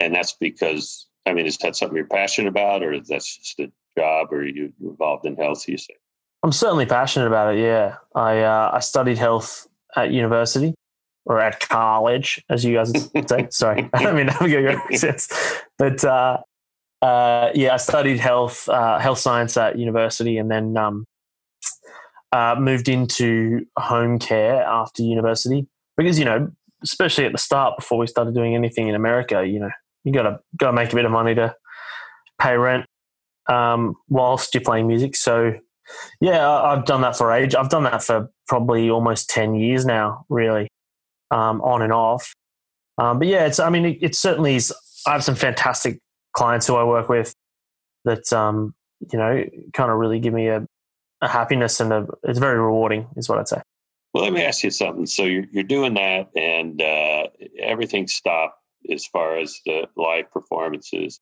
And 0.00 0.14
that's 0.14 0.32
because, 0.32 1.06
I 1.26 1.32
mean, 1.32 1.46
is 1.46 1.56
that 1.58 1.76
something 1.76 1.96
you're 1.96 2.06
passionate 2.06 2.48
about 2.48 2.82
or 2.82 2.98
that's 3.00 3.38
just 3.38 3.58
a 3.60 3.72
job 3.96 4.28
or 4.32 4.44
you 4.44 4.72
involved 4.80 5.26
in 5.26 5.36
health, 5.36 5.66
you 5.66 5.78
say? 5.78 5.94
I'm 6.42 6.52
certainly 6.52 6.86
passionate 6.86 7.26
about 7.26 7.54
it. 7.54 7.60
Yeah. 7.60 7.96
I, 8.14 8.40
uh, 8.40 8.70
I 8.74 8.80
studied 8.80 9.18
health 9.18 9.66
at 9.96 10.10
university 10.10 10.74
or 11.26 11.40
at 11.40 11.60
college, 11.60 12.42
as 12.50 12.64
you 12.64 12.74
guys 12.74 12.92
say. 13.28 13.48
Sorry. 13.50 13.88
I 13.94 14.02
don't 14.02 14.16
mean, 14.16 14.30
I'm 14.30 14.50
to 14.50 14.80
sense. 14.98 15.28
But, 15.78 16.04
uh, 16.04 16.38
uh, 17.02 17.50
yeah, 17.54 17.74
I 17.74 17.76
studied 17.78 18.18
health, 18.18 18.68
uh, 18.68 18.98
health 18.98 19.18
science 19.18 19.56
at 19.56 19.78
university, 19.78 20.36
and 20.36 20.50
then 20.50 20.76
um, 20.76 21.06
uh, 22.32 22.56
moved 22.58 22.88
into 22.88 23.66
home 23.78 24.18
care 24.18 24.62
after 24.62 25.02
university 25.02 25.66
because 25.96 26.18
you 26.18 26.24
know, 26.24 26.50
especially 26.82 27.26
at 27.26 27.32
the 27.32 27.38
start 27.38 27.76
before 27.76 27.98
we 27.98 28.06
started 28.06 28.34
doing 28.34 28.54
anything 28.54 28.88
in 28.88 28.94
America, 28.94 29.44
you 29.46 29.58
know, 29.58 29.70
you 30.04 30.12
gotta 30.12 30.38
gotta 30.56 30.72
make 30.72 30.92
a 30.92 30.96
bit 30.96 31.04
of 31.04 31.10
money 31.10 31.34
to 31.34 31.54
pay 32.40 32.56
rent 32.56 32.86
um, 33.48 33.94
whilst 34.08 34.54
you're 34.54 34.62
playing 34.62 34.86
music. 34.86 35.16
So 35.16 35.54
yeah, 36.20 36.48
I've 36.48 36.84
done 36.84 37.00
that 37.00 37.16
for 37.16 37.32
age. 37.32 37.54
I've 37.54 37.68
done 37.68 37.82
that 37.84 38.02
for 38.02 38.30
probably 38.48 38.90
almost 38.90 39.28
ten 39.28 39.54
years 39.54 39.84
now, 39.84 40.24
really, 40.28 40.68
um, 41.30 41.60
on 41.62 41.82
and 41.82 41.92
off. 41.92 42.34
Um, 42.98 43.18
but 43.18 43.28
yeah, 43.28 43.46
it's. 43.46 43.58
I 43.58 43.70
mean, 43.70 43.84
it, 43.84 43.98
it 44.00 44.14
certainly 44.14 44.56
is. 44.56 44.72
I 45.06 45.12
have 45.12 45.24
some 45.24 45.34
fantastic 45.34 45.98
clients 46.32 46.66
who 46.66 46.76
I 46.76 46.84
work 46.84 47.08
with 47.08 47.34
that 48.04 48.32
um, 48.32 48.74
you 49.12 49.18
know 49.18 49.44
kind 49.72 49.90
of 49.90 49.98
really 49.98 50.20
give 50.20 50.34
me 50.34 50.48
a, 50.48 50.66
a 51.20 51.28
happiness 51.28 51.80
and 51.80 51.92
a, 51.92 52.06
it's 52.24 52.38
very 52.38 52.58
rewarding, 52.58 53.06
is 53.16 53.28
what 53.28 53.38
I'd 53.38 53.48
say. 53.48 53.62
Well, 54.12 54.24
let 54.24 54.32
me 54.32 54.42
ask 54.42 54.64
you 54.64 54.70
something. 54.70 55.06
So 55.06 55.24
you're 55.24 55.46
you're 55.50 55.64
doing 55.64 55.94
that, 55.94 56.28
and 56.36 56.80
uh, 56.80 57.28
everything 57.58 58.06
stopped 58.08 58.58
as 58.90 59.06
far 59.06 59.38
as 59.38 59.58
the 59.66 59.86
live 59.96 60.30
performances. 60.30 61.20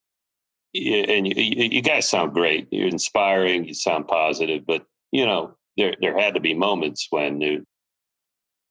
and 0.74 1.26
you, 1.26 1.34
you 1.36 1.82
guys 1.82 2.08
sound 2.08 2.32
great. 2.32 2.68
You're 2.70 2.88
inspiring. 2.88 3.66
You 3.66 3.74
sound 3.74 4.08
positive, 4.08 4.64
but 4.66 4.84
you 5.12 5.26
know 5.26 5.54
there 5.76 5.94
there 6.00 6.18
had 6.18 6.34
to 6.34 6.40
be 6.40 6.54
moments 6.54 7.06
when 7.10 7.66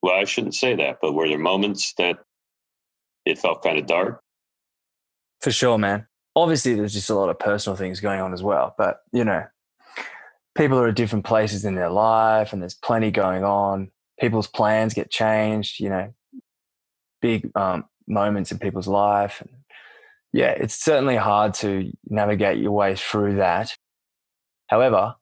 well, 0.02 0.16
I 0.16 0.26
shouldn't 0.26 0.56
say 0.56 0.76
that, 0.76 0.98
but 1.02 1.14
were 1.14 1.28
there 1.28 1.38
moments 1.38 1.94
that 1.98 2.18
it 3.26 3.38
felt 3.38 3.64
kind 3.64 3.78
of 3.78 3.86
dark? 3.86 4.22
For 5.42 5.52
sure, 5.52 5.78
man. 5.78 6.08
Obviously 6.36 6.76
there's 6.76 6.94
just 6.94 7.10
a 7.10 7.16
lot 7.16 7.30
of 7.30 7.40
personal 7.40 7.76
things 7.76 8.00
going 8.00 8.22
on 8.22 8.32
as 8.32 8.44
well 8.44 8.76
but 8.78 9.00
you 9.12 9.24
know 9.24 9.44
people 10.56 10.78
are 10.78 10.88
at 10.88 10.96
different 10.96 11.26
places 11.26 11.66
in 11.66 11.76
their 11.76 11.90
life 11.90 12.54
and 12.54 12.62
there's 12.62 12.76
plenty 12.76 13.12
going 13.12 13.44
on. 13.44 13.92
People's 14.20 14.48
plans 14.48 14.94
get 14.94 15.10
changed 15.10 15.80
you 15.80 15.90
know 15.90 16.14
big 17.22 17.50
um, 17.56 17.86
moments 18.08 18.52
in 18.52 18.60
people's 18.60 18.88
life. 18.88 19.44
Yeah 20.32 20.52
it's 20.52 20.76
certainly 20.76 21.16
hard 21.16 21.56
to 21.56 21.92
navigate 22.08 22.60
your 22.60 22.72
way 22.72 22.96
through 22.96 23.38
that. 23.38 23.76
However 24.68 25.16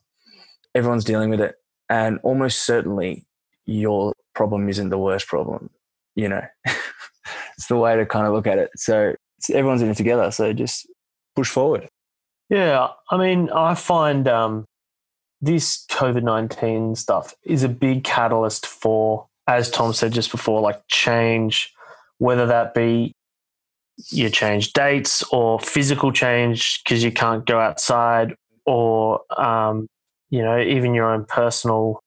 everyone's 0.74 1.06
dealing 1.06 1.30
with 1.30 1.40
it 1.40 1.56
and 1.90 2.20
almost 2.24 2.66
certainly 2.66 3.26
your 3.66 4.12
problem 4.36 4.70
isn't 4.70 4.90
the 4.90 4.98
worst 4.98 5.28
problem 5.28 5.70
you 6.16 6.30
know 6.30 6.42
it's 7.58 7.68
the 7.68 7.78
way 7.78 7.96
to 7.96 8.06
kind 8.06 8.28
of 8.28 8.34
look 8.34 8.48
at 8.48 8.58
it 8.58 8.70
so 8.76 9.16
everyone's 9.52 9.82
in 9.82 9.90
it 9.90 9.98
together 9.98 10.30
so 10.32 10.54
just 10.54 10.88
push 11.36 11.50
forward. 11.50 11.88
Yeah, 12.50 12.88
I 13.12 13.18
mean, 13.18 13.50
I 13.50 13.76
find 13.76 14.28
um, 14.28 14.66
this 15.42 15.86
COVID 15.90 16.24
19 16.24 16.96
stuff 16.96 17.34
is 17.44 17.64
a 17.64 17.70
big 17.70 18.04
catalyst 18.04 18.66
for, 18.66 19.28
as 19.48 19.70
Tom 19.70 19.94
said 19.94 20.14
just 20.14 20.32
before, 20.32 20.62
like 20.62 20.82
change, 20.88 21.74
whether 22.18 22.46
that 22.46 22.74
be 22.74 23.12
you 24.10 24.30
change 24.30 24.74
dates 24.74 25.24
or 25.32 25.60
physical 25.60 26.12
change 26.12 26.84
because 26.84 27.04
you 27.04 27.12
can't 27.12 27.46
go 27.46 27.60
outside 27.60 28.36
or, 28.66 29.22
um, 29.42 29.88
you 30.30 30.42
know, 30.42 30.60
even 30.60 30.94
your 30.94 31.10
own 31.12 31.24
personal, 31.26 32.00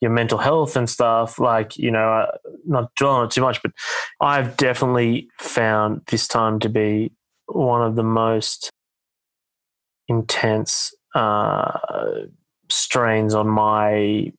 your 0.00 0.10
mental 0.10 0.38
health 0.38 0.76
and 0.76 0.88
stuff. 0.88 1.38
Like, 1.38 1.76
you 1.76 1.90
know, 1.90 2.12
uh, 2.12 2.36
not 2.66 2.94
dwelling 2.96 3.20
on 3.20 3.26
it 3.26 3.30
too 3.30 3.42
much, 3.42 3.62
but 3.62 3.72
I've 4.20 4.56
definitely 4.56 5.28
found 5.38 6.02
this 6.06 6.26
time 6.26 6.58
to 6.60 6.68
be 6.68 7.12
one 7.46 7.82
of 7.82 7.96
the 7.96 8.02
most 8.02 8.70
intense 10.08 10.94
uh, 11.14 11.78
strains 12.68 13.34
on 13.34 13.48
my 13.48 14.32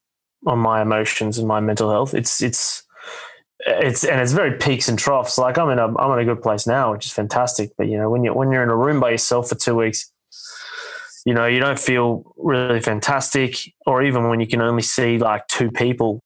on 0.47 0.57
my 0.57 0.81
emotions 0.81 1.37
and 1.37 1.47
my 1.47 1.59
mental 1.59 1.89
health. 1.89 2.13
It's 2.13 2.41
it's 2.41 2.83
it's 3.67 4.03
and 4.03 4.19
it's 4.19 4.31
very 4.31 4.57
peaks 4.57 4.87
and 4.87 4.97
troughs. 4.97 5.37
Like 5.37 5.57
I'm 5.57 5.69
in 5.69 5.79
a 5.79 5.95
I'm 5.97 6.11
in 6.13 6.19
a 6.19 6.25
good 6.25 6.41
place 6.41 6.65
now, 6.65 6.91
which 6.91 7.05
is 7.05 7.13
fantastic. 7.13 7.71
But 7.77 7.87
you 7.87 7.97
know, 7.97 8.09
when 8.09 8.23
you 8.23 8.33
when 8.33 8.51
you're 8.51 8.63
in 8.63 8.69
a 8.69 8.75
room 8.75 8.99
by 8.99 9.11
yourself 9.11 9.49
for 9.49 9.55
two 9.55 9.75
weeks, 9.75 10.11
you 11.25 11.33
know, 11.33 11.45
you 11.45 11.59
don't 11.59 11.79
feel 11.79 12.33
really 12.37 12.79
fantastic. 12.79 13.73
Or 13.85 14.01
even 14.03 14.29
when 14.29 14.39
you 14.39 14.47
can 14.47 14.61
only 14.61 14.81
see 14.81 15.17
like 15.17 15.47
two 15.47 15.71
people, 15.71 16.21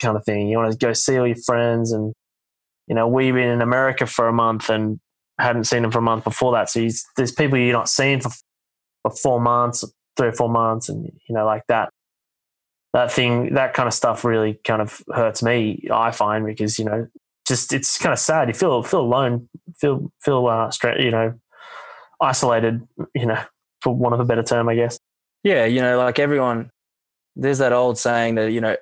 kind 0.00 0.16
of 0.16 0.24
thing. 0.24 0.48
You 0.48 0.58
want 0.58 0.72
to 0.72 0.78
go 0.78 0.92
see 0.92 1.16
all 1.16 1.26
your 1.26 1.36
friends, 1.36 1.92
and 1.92 2.12
you 2.86 2.94
know, 2.94 3.08
we've 3.08 3.34
been 3.34 3.48
in 3.48 3.62
America 3.62 4.06
for 4.06 4.28
a 4.28 4.32
month, 4.32 4.68
and 4.68 5.00
hadn't 5.38 5.64
seen 5.64 5.82
them 5.82 5.90
for 5.90 5.98
a 5.98 6.02
month 6.02 6.24
before 6.24 6.52
that. 6.52 6.68
So 6.68 6.86
there's 7.16 7.32
people 7.32 7.58
you're 7.58 7.72
not 7.72 7.88
seeing 7.88 8.20
for, 8.20 8.30
for 9.02 9.10
four 9.10 9.40
months, 9.40 9.84
three 10.16 10.28
or 10.28 10.32
four 10.32 10.48
months, 10.48 10.88
and 10.88 11.04
you 11.04 11.34
know, 11.34 11.46
like 11.46 11.62
that. 11.68 11.90
That 12.92 13.10
thing, 13.10 13.54
that 13.54 13.72
kind 13.72 13.86
of 13.86 13.94
stuff, 13.94 14.22
really 14.22 14.60
kind 14.64 14.82
of 14.82 15.00
hurts 15.14 15.42
me. 15.42 15.88
I 15.90 16.10
find 16.10 16.44
because 16.44 16.78
you 16.78 16.84
know, 16.84 17.06
just 17.46 17.72
it's 17.72 17.96
kind 17.96 18.12
of 18.12 18.18
sad. 18.18 18.48
You 18.48 18.54
feel 18.54 18.82
feel 18.82 19.00
alone, 19.00 19.48
feel 19.78 20.12
feel 20.20 20.46
uh, 20.46 20.70
straight, 20.70 21.00
you 21.00 21.10
know, 21.10 21.32
isolated. 22.20 22.86
You 23.14 23.26
know, 23.26 23.42
for 23.82 23.94
want 23.94 24.14
of 24.14 24.20
a 24.20 24.24
better 24.24 24.42
term, 24.42 24.68
I 24.68 24.74
guess. 24.74 24.98
Yeah, 25.42 25.64
you 25.64 25.80
know, 25.80 25.98
like 25.98 26.18
everyone. 26.18 26.70
There's 27.34 27.58
that 27.58 27.72
old 27.72 27.98
saying 27.98 28.34
that 28.34 28.52
you 28.52 28.60
know 28.60 28.76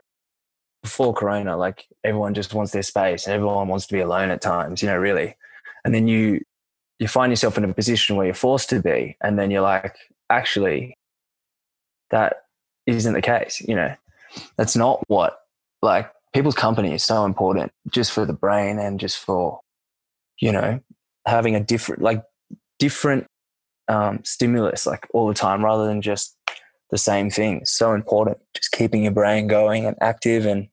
before 0.82 1.12
corona 1.12 1.56
like 1.56 1.86
everyone 2.04 2.34
just 2.34 2.54
wants 2.54 2.72
their 2.72 2.82
space 2.82 3.26
and 3.26 3.34
everyone 3.34 3.68
wants 3.68 3.86
to 3.86 3.92
be 3.92 4.00
alone 4.00 4.30
at 4.30 4.40
times 4.40 4.82
you 4.82 4.88
know 4.88 4.96
really 4.96 5.36
and 5.84 5.94
then 5.94 6.08
you 6.08 6.40
you 6.98 7.06
find 7.06 7.30
yourself 7.30 7.58
in 7.58 7.64
a 7.64 7.74
position 7.74 8.16
where 8.16 8.26
you're 8.26 8.34
forced 8.34 8.70
to 8.70 8.80
be 8.80 9.16
and 9.22 9.38
then 9.38 9.50
you're 9.50 9.62
like 9.62 9.94
actually 10.30 10.96
that 12.10 12.44
isn't 12.86 13.12
the 13.12 13.22
case 13.22 13.60
you 13.60 13.74
know 13.74 13.94
that's 14.56 14.76
not 14.76 15.02
what 15.08 15.40
like 15.82 16.10
people's 16.32 16.54
company 16.54 16.94
is 16.94 17.04
so 17.04 17.24
important 17.24 17.70
just 17.90 18.12
for 18.12 18.24
the 18.24 18.32
brain 18.32 18.78
and 18.78 19.00
just 19.00 19.18
for 19.18 19.60
you 20.40 20.52
know 20.52 20.80
having 21.26 21.54
a 21.54 21.60
different 21.60 22.00
like 22.00 22.22
different 22.78 23.26
um, 23.90 24.20
stimulus 24.24 24.86
like 24.86 25.06
all 25.12 25.28
the 25.28 25.34
time 25.34 25.64
rather 25.64 25.86
than 25.86 26.00
just 26.00 26.36
the 26.90 26.98
same 26.98 27.30
thing 27.30 27.64
so 27.64 27.92
important 27.92 28.38
just 28.54 28.72
keeping 28.72 29.02
your 29.02 29.12
brain 29.12 29.46
going 29.46 29.86
and 29.86 29.96
active 30.00 30.46
and 30.46 30.68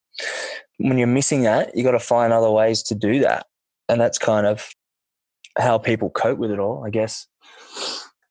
when 0.77 0.97
you're 0.97 1.07
missing 1.07 1.41
that 1.41 1.75
you 1.75 1.83
got 1.83 1.91
to 1.91 1.99
find 1.99 2.31
other 2.31 2.51
ways 2.51 2.81
to 2.83 2.95
do 2.95 3.19
that 3.19 3.45
and 3.89 3.99
that's 3.99 4.17
kind 4.17 4.45
of 4.45 4.69
how 5.57 5.77
people 5.77 6.09
cope 6.09 6.37
with 6.37 6.51
it 6.51 6.59
all, 6.59 6.83
I 6.85 6.89
guess. 6.89 7.27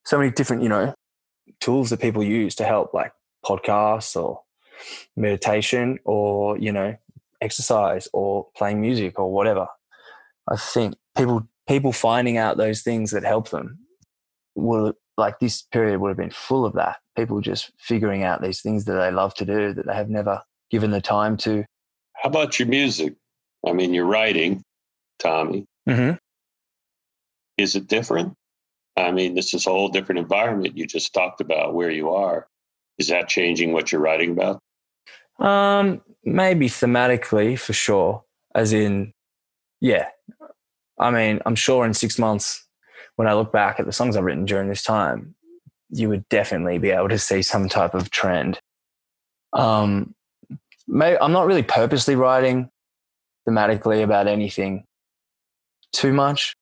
So 0.04 0.18
many 0.18 0.30
different, 0.30 0.62
you 0.62 0.68
know, 0.68 0.94
tools 1.60 1.90
that 1.90 2.00
people 2.00 2.22
use 2.22 2.54
to 2.56 2.64
help, 2.64 2.94
like 2.94 3.12
podcasts 3.44 4.20
or 4.20 4.40
meditation 5.16 5.98
or, 6.04 6.58
you 6.58 6.72
know, 6.72 6.96
exercise 7.40 8.08
or 8.12 8.46
playing 8.56 8.80
music 8.80 9.18
or 9.18 9.32
whatever. 9.32 9.66
I 10.48 10.56
think 10.56 10.94
people 11.16 11.48
people 11.68 11.92
finding 11.92 12.36
out 12.36 12.56
those 12.56 12.82
things 12.82 13.10
that 13.10 13.24
help 13.24 13.50
them 13.50 13.78
will 14.56 14.94
like 15.16 15.38
this 15.38 15.62
period 15.62 16.00
would 16.00 16.08
have 16.08 16.16
been 16.16 16.30
full 16.30 16.64
of 16.64 16.74
that. 16.74 16.96
People 17.16 17.40
just 17.40 17.70
figuring 17.78 18.22
out 18.22 18.42
these 18.42 18.60
things 18.60 18.84
that 18.84 18.94
they 18.94 19.10
love 19.10 19.34
to 19.34 19.44
do 19.44 19.72
that 19.72 19.86
they 19.86 19.94
have 19.94 20.10
never 20.10 20.42
given 20.70 20.90
the 20.90 21.00
time 21.00 21.36
to. 21.38 21.64
How 22.14 22.28
about 22.28 22.58
your 22.58 22.68
music? 22.68 23.14
I 23.66 23.72
mean, 23.72 23.94
you're 23.94 24.06
writing, 24.06 24.62
Tommy. 25.18 25.66
Mm-hmm. 25.88 26.16
Is 27.58 27.76
it 27.76 27.86
different? 27.86 28.34
I 28.96 29.10
mean, 29.10 29.34
this 29.34 29.54
is 29.54 29.66
a 29.66 29.70
whole 29.70 29.88
different 29.88 30.18
environment. 30.18 30.76
You 30.76 30.86
just 30.86 31.12
talked 31.12 31.40
about 31.40 31.74
where 31.74 31.90
you 31.90 32.10
are. 32.10 32.46
Is 32.98 33.08
that 33.08 33.28
changing 33.28 33.72
what 33.72 33.92
you're 33.92 34.00
writing 34.00 34.30
about? 34.30 34.60
Um, 35.38 36.00
maybe 36.24 36.68
thematically 36.68 37.58
for 37.58 37.72
sure. 37.72 38.24
As 38.54 38.72
in, 38.72 39.12
yeah. 39.80 40.08
I 40.98 41.10
mean, 41.10 41.40
I'm 41.44 41.54
sure 41.56 41.84
in 41.84 41.92
six 41.92 42.18
months, 42.18 42.65
when 43.16 43.28
I 43.28 43.34
look 43.34 43.52
back 43.52 43.80
at 43.80 43.86
the 43.86 43.92
songs 43.92 44.16
I've 44.16 44.24
written 44.24 44.44
during 44.44 44.68
this 44.68 44.82
time, 44.82 45.34
you 45.90 46.08
would 46.08 46.28
definitely 46.28 46.78
be 46.78 46.90
able 46.90 47.08
to 47.08 47.18
see 47.18 47.42
some 47.42 47.68
type 47.68 47.94
of 47.94 48.10
trend. 48.10 48.60
Um, 49.52 50.14
may, 50.86 51.16
I'm 51.18 51.32
not 51.32 51.46
really 51.46 51.62
purposely 51.62 52.14
writing 52.14 52.70
thematically 53.48 54.02
about 54.02 54.26
anything 54.26 54.84
too 55.92 56.12
much. 56.12 56.54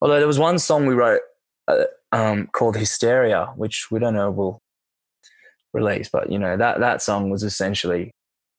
Although 0.00 0.18
there 0.18 0.26
was 0.26 0.38
one 0.38 0.58
song 0.58 0.86
we 0.86 0.94
wrote 0.94 1.20
uh, 1.68 1.84
um, 2.10 2.48
called 2.52 2.76
Hysteria, 2.76 3.52
which 3.56 3.90
we 3.90 3.98
don't 3.98 4.14
know 4.14 4.30
will 4.30 4.60
release. 5.72 6.08
But 6.12 6.30
you 6.30 6.38
know 6.38 6.56
that 6.56 6.80
that 6.80 7.02
song 7.02 7.30
was 7.30 7.42
essentially, 7.42 8.12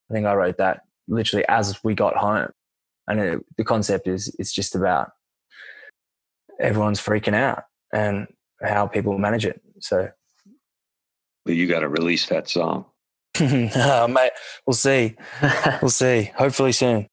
I 0.10 0.14
think 0.14 0.26
I 0.26 0.34
wrote 0.34 0.58
that 0.58 0.82
literally 1.08 1.46
as 1.48 1.84
we 1.84 1.94
got 1.94 2.16
home, 2.16 2.50
and 3.08 3.20
it, 3.20 3.46
the 3.58 3.64
concept 3.64 4.08
is 4.08 4.34
it's 4.40 4.54
just 4.54 4.74
about 4.74 5.12
everyone's 6.60 7.02
freaking 7.02 7.36
out 7.36 7.64
and 7.94 8.28
how 8.62 8.88
people 8.88 9.18
manage 9.18 9.46
it. 9.46 9.62
So, 9.80 10.10
but 11.46 11.56
you 11.56 11.68
got 11.68 11.82
to 11.82 11.90
release 11.90 12.28
that 12.28 12.50
song. 12.50 12.86
oh, 13.40 14.08
mate, 14.08 14.32
we'll 14.66 14.74
see. 14.74 15.16
we'll 15.82 15.90
see. 15.90 16.32
Hopefully 16.36 16.72
soon. 16.72 17.08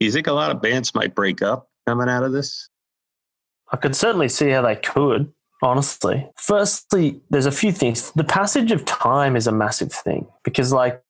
You 0.00 0.12
think 0.12 0.26
a 0.26 0.32
lot 0.32 0.50
of 0.50 0.60
bands 0.60 0.94
might 0.94 1.14
break 1.14 1.42
up 1.42 1.68
coming 1.86 2.08
out 2.08 2.22
of 2.22 2.32
this? 2.32 2.68
I 3.72 3.76
could 3.76 3.96
certainly 3.96 4.28
see 4.28 4.50
how 4.50 4.62
they 4.62 4.76
could, 4.76 5.32
honestly. 5.62 6.28
Firstly, 6.36 7.20
there's 7.30 7.46
a 7.46 7.52
few 7.52 7.72
things. 7.72 8.12
The 8.12 8.24
passage 8.24 8.70
of 8.72 8.84
time 8.84 9.36
is 9.36 9.46
a 9.46 9.52
massive 9.52 9.92
thing 9.92 10.26
because, 10.44 10.72
like, 10.72 11.00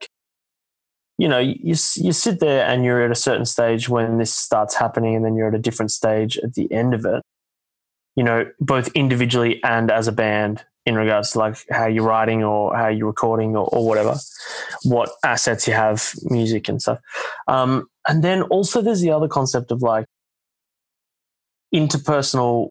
you 1.18 1.28
know, 1.28 1.38
you, 1.38 1.74
you 1.96 2.12
sit 2.12 2.40
there 2.40 2.66
and 2.66 2.84
you're 2.84 3.02
at 3.02 3.10
a 3.10 3.16
certain 3.16 3.46
stage 3.46 3.88
when 3.88 4.18
this 4.18 4.34
starts 4.34 4.74
happening, 4.74 5.14
and 5.14 5.24
then 5.24 5.34
you're 5.34 5.48
at 5.48 5.54
a 5.54 5.58
different 5.58 5.90
stage 5.90 6.38
at 6.38 6.54
the 6.54 6.70
end 6.72 6.94
of 6.94 7.04
it. 7.04 7.22
You 8.16 8.24
know, 8.24 8.46
both 8.60 8.88
individually 8.94 9.62
and 9.62 9.90
as 9.90 10.08
a 10.08 10.12
band, 10.12 10.64
in 10.86 10.94
regards 10.94 11.32
to 11.32 11.38
like 11.40 11.56
how 11.68 11.86
you're 11.86 12.04
writing 12.04 12.44
or 12.44 12.74
how 12.74 12.88
you're 12.88 13.08
recording 13.08 13.56
or, 13.56 13.68
or 13.72 13.84
whatever, 13.84 14.14
what 14.84 15.10
assets 15.24 15.66
you 15.66 15.74
have, 15.74 16.12
music 16.22 16.68
and 16.68 16.80
stuff. 16.80 17.00
Um, 17.48 17.88
and 18.08 18.22
then 18.22 18.42
also 18.42 18.80
there's 18.80 19.00
the 19.00 19.10
other 19.10 19.26
concept 19.26 19.72
of 19.72 19.82
like 19.82 20.06
interpersonal, 21.74 22.68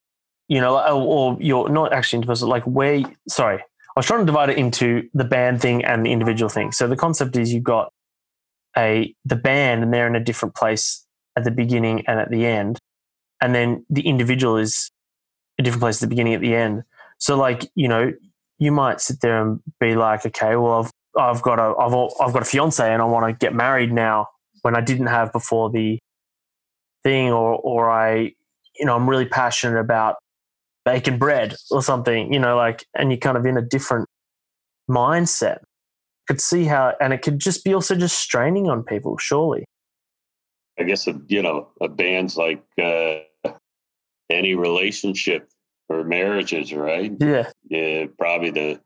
you 0.47 0.61
know, 0.61 0.79
or, 0.79 1.33
or 1.33 1.37
you're 1.41 1.67
not 1.67 1.91
actually 1.91 2.23
interpersonal, 2.23 2.47
like 2.47 2.63
where, 2.63 3.03
sorry, 3.27 3.57
I 3.57 3.99
was 3.99 4.05
trying 4.05 4.21
to 4.21 4.25
divide 4.25 4.49
it 4.49 4.57
into 4.57 5.09
the 5.13 5.25
band 5.25 5.61
thing 5.61 5.83
and 5.83 6.05
the 6.05 6.11
individual 6.13 6.49
thing. 6.49 6.71
So 6.71 6.87
the 6.87 6.95
concept 6.95 7.35
is 7.35 7.53
you've 7.53 7.63
got 7.63 7.91
a 8.77 9.13
the 9.25 9.35
band 9.35 9.83
and 9.83 9.93
they're 9.93 10.07
in 10.07 10.15
a 10.15 10.23
different 10.23 10.55
place 10.55 11.05
at 11.35 11.43
the 11.43 11.51
beginning 11.51 12.03
and 12.07 12.19
at 12.19 12.29
the 12.29 12.45
end. 12.45 12.79
And 13.41 13.53
then 13.53 13.85
the 13.89 14.07
individual 14.07 14.57
is 14.57 14.89
a 15.59 15.63
different 15.63 15.81
place 15.81 15.97
at 15.97 16.09
the 16.09 16.13
beginning 16.15 16.33
at 16.33 16.41
the 16.41 16.55
end. 16.55 16.83
So 17.17 17.37
like, 17.37 17.69
you 17.75 17.87
know, 17.87 18.11
you 18.57 18.71
might 18.71 19.01
sit 19.01 19.21
there 19.21 19.41
and 19.41 19.59
be 19.79 19.95
like, 19.95 20.25
okay, 20.25 20.55
well, 20.55 20.83
I've, 20.83 20.91
I've 21.17 21.41
got 21.41 21.59
a, 21.59 21.75
I've, 21.77 21.93
I've 22.21 22.33
got 22.33 22.41
a 22.41 22.45
fiance 22.45 22.91
and 22.91 23.01
I 23.01 23.05
want 23.05 23.27
to 23.27 23.45
get 23.45 23.53
married 23.53 23.91
now 23.91 24.27
when 24.61 24.75
I 24.75 24.81
didn't 24.81 25.07
have 25.07 25.31
before 25.31 25.69
the 25.69 25.99
thing, 27.03 27.31
or, 27.31 27.55
or 27.55 27.89
I, 27.89 28.33
you 28.77 28.85
know, 28.85 28.95
I'm 28.95 29.09
really 29.09 29.25
passionate 29.25 29.79
about 29.79 30.15
baking 30.85 31.17
bread 31.17 31.55
or 31.71 31.81
something, 31.81 32.33
you 32.33 32.39
know, 32.39 32.55
like, 32.55 32.85
and 32.97 33.11
you're 33.11 33.19
kind 33.19 33.37
of 33.37 33.45
in 33.45 33.57
a 33.57 33.61
different 33.61 34.07
mindset. 34.89 35.59
Could 36.27 36.41
see 36.41 36.65
how, 36.65 36.93
and 36.99 37.13
it 37.13 37.21
could 37.21 37.39
just 37.39 37.63
be 37.63 37.73
also 37.73 37.95
just 37.95 38.17
straining 38.17 38.67
on 38.69 38.83
people, 38.83 39.17
surely. 39.17 39.65
I 40.79 40.83
guess, 40.83 41.07
you 41.27 41.41
know, 41.41 41.69
a 41.79 41.87
band's 41.87 42.35
like 42.35 42.63
uh, 42.81 43.19
any 44.29 44.55
relationship 44.55 45.49
or 45.87 46.03
marriages, 46.03 46.73
right? 46.73 47.11
Yeah. 47.19 47.49
Yeah, 47.69 48.05
probably 48.17 48.51
the 48.51 48.81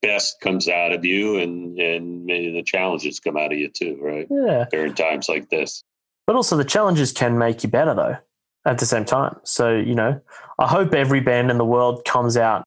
best 0.00 0.40
comes 0.40 0.68
out 0.68 0.92
of 0.92 1.04
you 1.04 1.38
and 1.38 1.78
and 1.78 2.24
maybe 2.24 2.52
the 2.52 2.62
challenges 2.62 3.18
come 3.18 3.36
out 3.36 3.52
of 3.52 3.58
you 3.58 3.68
too, 3.68 3.98
right? 4.00 4.26
Yeah. 4.30 4.66
During 4.70 4.94
times 4.94 5.28
like 5.28 5.50
this. 5.50 5.82
But 6.26 6.36
also 6.36 6.56
the 6.56 6.64
challenges 6.64 7.12
can 7.12 7.38
make 7.38 7.62
you 7.62 7.68
better 7.68 7.94
though 7.94 8.16
at 8.64 8.78
the 8.78 8.86
same 8.86 9.04
time. 9.04 9.36
So, 9.44 9.76
you 9.76 9.94
know, 9.94 10.20
I 10.58 10.66
hope 10.66 10.94
every 10.94 11.20
band 11.20 11.50
in 11.50 11.58
the 11.58 11.64
world 11.64 12.04
comes 12.04 12.36
out 12.36 12.64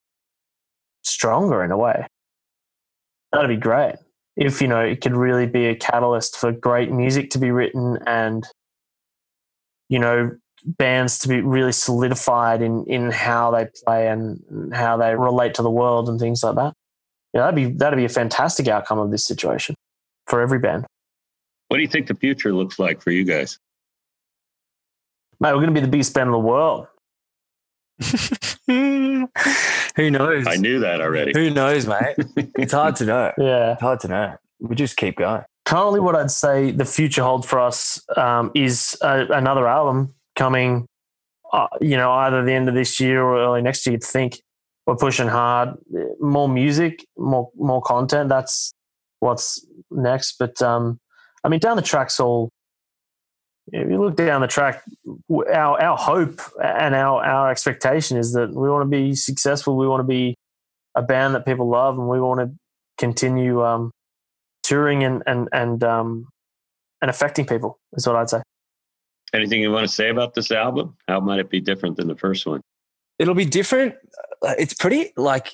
stronger 1.04 1.64
in 1.64 1.72
a 1.72 1.78
way. 1.78 2.08
That'd 3.32 3.50
be 3.50 3.58
great. 3.58 3.96
If, 4.38 4.62
you 4.62 4.68
know, 4.68 4.80
it 4.80 5.02
could 5.02 5.16
really 5.16 5.46
be 5.46 5.68
a 5.68 5.76
catalyst 5.76 6.38
for 6.38 6.52
great 6.52 6.92
music 6.92 7.30
to 7.32 7.38
be 7.38 7.52
written 7.52 7.98
and, 8.08 8.48
you 9.90 10.00
know, 10.00 10.32
bands 10.64 11.20
to 11.20 11.28
be 11.28 11.42
really 11.42 11.72
solidified 11.72 12.62
in 12.62 12.86
in 12.86 13.12
how 13.12 13.52
they 13.52 13.68
play 13.84 14.08
and 14.08 14.74
how 14.74 14.96
they 14.96 15.16
relate 15.16 15.56
to 15.56 15.62
the 15.62 15.70
world 15.70 16.08
and 16.08 16.20
things 16.20 16.44
like 16.44 16.56
that. 16.56 16.74
Yeah, 17.34 17.42
that'd 17.42 17.56
be 17.56 17.66
that'd 17.78 17.98
be 17.98 18.06
a 18.06 18.10
fantastic 18.10 18.68
outcome 18.68 19.00
of 19.00 19.12
this 19.12 19.26
situation 19.26 19.76
for 20.28 20.42
every 20.42 20.60
band. 20.60 20.86
What 21.68 21.78
do 21.78 21.84
you 21.84 21.90
think 21.90 22.08
the 22.08 22.16
future 22.16 22.54
looks 22.54 22.80
like 22.80 23.02
for 23.02 23.12
you 23.12 23.24
guys? 23.24 23.58
Mate, 25.40 25.54
we're 25.54 25.62
going 25.62 25.74
to 25.74 25.82
be 25.82 25.86
the 25.86 25.88
biggest 25.88 26.14
band 26.14 26.28
in 26.28 26.34
the 26.34 26.40
world. 26.40 26.88
Who 28.68 30.10
knows? 30.10 30.48
I 30.48 30.56
knew 30.56 30.80
that 30.80 31.02
already. 31.02 31.32
Who 31.34 31.50
knows, 31.50 31.86
mate? 31.88 32.16
it's 32.58 32.74
hard 32.74 32.96
to 32.98 33.06
know. 33.06 33.32
Yeah, 33.38 33.74
it's 33.74 33.82
hard 33.82 34.00
to 34.02 34.08
know. 34.08 34.36
We 34.60 34.76
just 34.76 34.98
keep 34.98 35.18
going. 35.18 35.44
Currently, 35.66 36.00
what 36.00 36.16
I'd 36.16 36.32
say 36.32 36.72
the 36.72 36.86
future 36.86 37.24
holds 37.24 37.48
for 37.48 37.60
us 37.60 38.02
um, 38.18 38.52
is 38.56 38.98
a, 39.02 39.26
another 39.30 39.68
album 39.68 40.14
coming, 40.36 40.88
uh, 41.54 41.68
you 41.80 41.98
know, 41.98 42.12
either 42.12 42.44
the 42.44 42.54
end 42.54 42.70
of 42.70 42.76
this 42.76 43.00
year 43.00 43.22
or 43.22 43.40
early 43.40 43.62
next 43.62 43.86
year. 43.86 43.98
think 44.00 44.42
we're 44.86 44.96
pushing 44.96 45.28
hard, 45.28 45.76
more 46.20 46.50
music, 46.50 47.06
more 47.18 47.50
more 47.56 47.82
content. 47.82 48.30
That's 48.30 48.74
what's 49.20 49.66
next. 49.90 50.38
But 50.40 50.62
um, 50.62 51.00
I 51.44 51.50
mean, 51.50 51.60
down 51.60 51.78
the 51.78 51.84
track's 51.84 52.20
all. 52.20 52.50
If 53.72 53.90
you 53.90 54.02
look 54.02 54.18
down 54.18 54.42
the 54.42 54.48
track, 54.48 54.84
our 55.32 55.82
our 55.82 55.98
hope 55.98 56.42
and 56.62 56.94
our 56.94 57.24
our 57.24 57.50
expectation 57.50 58.18
is 58.18 58.34
that 58.34 58.54
we 58.54 58.70
want 58.70 58.84
to 58.84 58.90
be 58.90 59.16
successful. 59.16 59.78
We 59.78 59.88
want 59.88 60.02
to 60.02 60.08
be 60.08 60.36
a 60.96 61.02
band 61.02 61.36
that 61.36 61.46
people 61.46 61.70
love, 61.70 61.98
and 61.98 62.10
we 62.10 62.20
want 62.20 62.42
to 62.42 62.52
continue 62.98 63.64
um, 63.64 63.92
touring 64.64 65.04
and 65.06 65.24
and 65.26 65.48
and 65.54 65.84
um, 65.86 66.28
and 67.02 67.10
affecting 67.10 67.46
people. 67.46 67.80
Is 67.94 68.06
what 68.06 68.18
I'd 68.18 68.30
say. 68.30 68.42
Anything 69.34 69.62
you 69.62 69.72
want 69.72 69.88
to 69.88 69.94
say 69.94 70.10
about 70.10 70.34
this 70.34 70.52
album? 70.52 70.98
How 71.08 71.22
might 71.22 71.40
it 71.40 71.50
be 71.50 71.62
different 71.62 71.96
than 71.96 72.10
the 72.10 72.18
first 72.18 72.46
one? 72.46 72.60
It'll 73.20 73.36
be 73.36 73.46
different. 73.46 73.96
Uh, 74.46 74.56
it's 74.60 74.74
pretty 74.74 75.14
like 75.16 75.54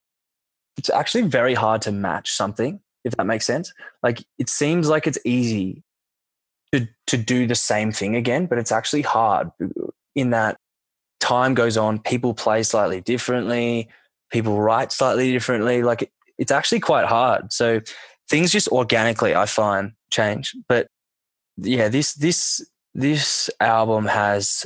it's 0.78 0.90
actually 0.90 1.24
very 1.24 1.54
hard 1.54 1.84
to 1.84 1.92
match 1.92 2.32
something, 2.32 2.80
if 3.04 3.16
that 3.16 3.28
makes 3.28 3.46
sense. 3.46 3.72
Like 4.02 4.26
it 4.40 4.50
seems 4.50 4.90
like 4.90 5.06
it's 5.06 5.20
easy 5.24 5.84
to 6.74 6.88
to 7.08 7.18
do 7.18 7.48
the 7.48 7.56
same 7.56 7.92
thing 7.92 8.16
again, 8.16 8.46
but 8.46 8.58
it's 8.58 8.72
actually 8.72 9.02
hard 9.02 9.50
in 10.16 10.32
that 10.32 10.58
time 11.20 11.54
goes 11.54 11.78
on, 11.78 12.00
people 12.00 12.34
play 12.34 12.64
slightly 12.64 13.02
differently, 13.02 13.88
people 14.32 14.60
write 14.60 14.92
slightly 14.92 15.32
differently. 15.32 15.84
Like 15.84 16.04
it, 16.04 16.12
it's 16.38 16.52
actually 16.52 16.80
quite 16.80 17.06
hard. 17.06 17.52
So 17.52 17.82
things 18.30 18.52
just 18.52 18.68
organically 18.70 19.36
I 19.36 19.46
find 19.46 19.94
change. 20.12 20.56
But 20.68 20.88
yeah, 21.58 21.90
this 21.90 22.14
this 22.14 22.68
this 22.94 23.50
album 23.60 24.06
has, 24.06 24.66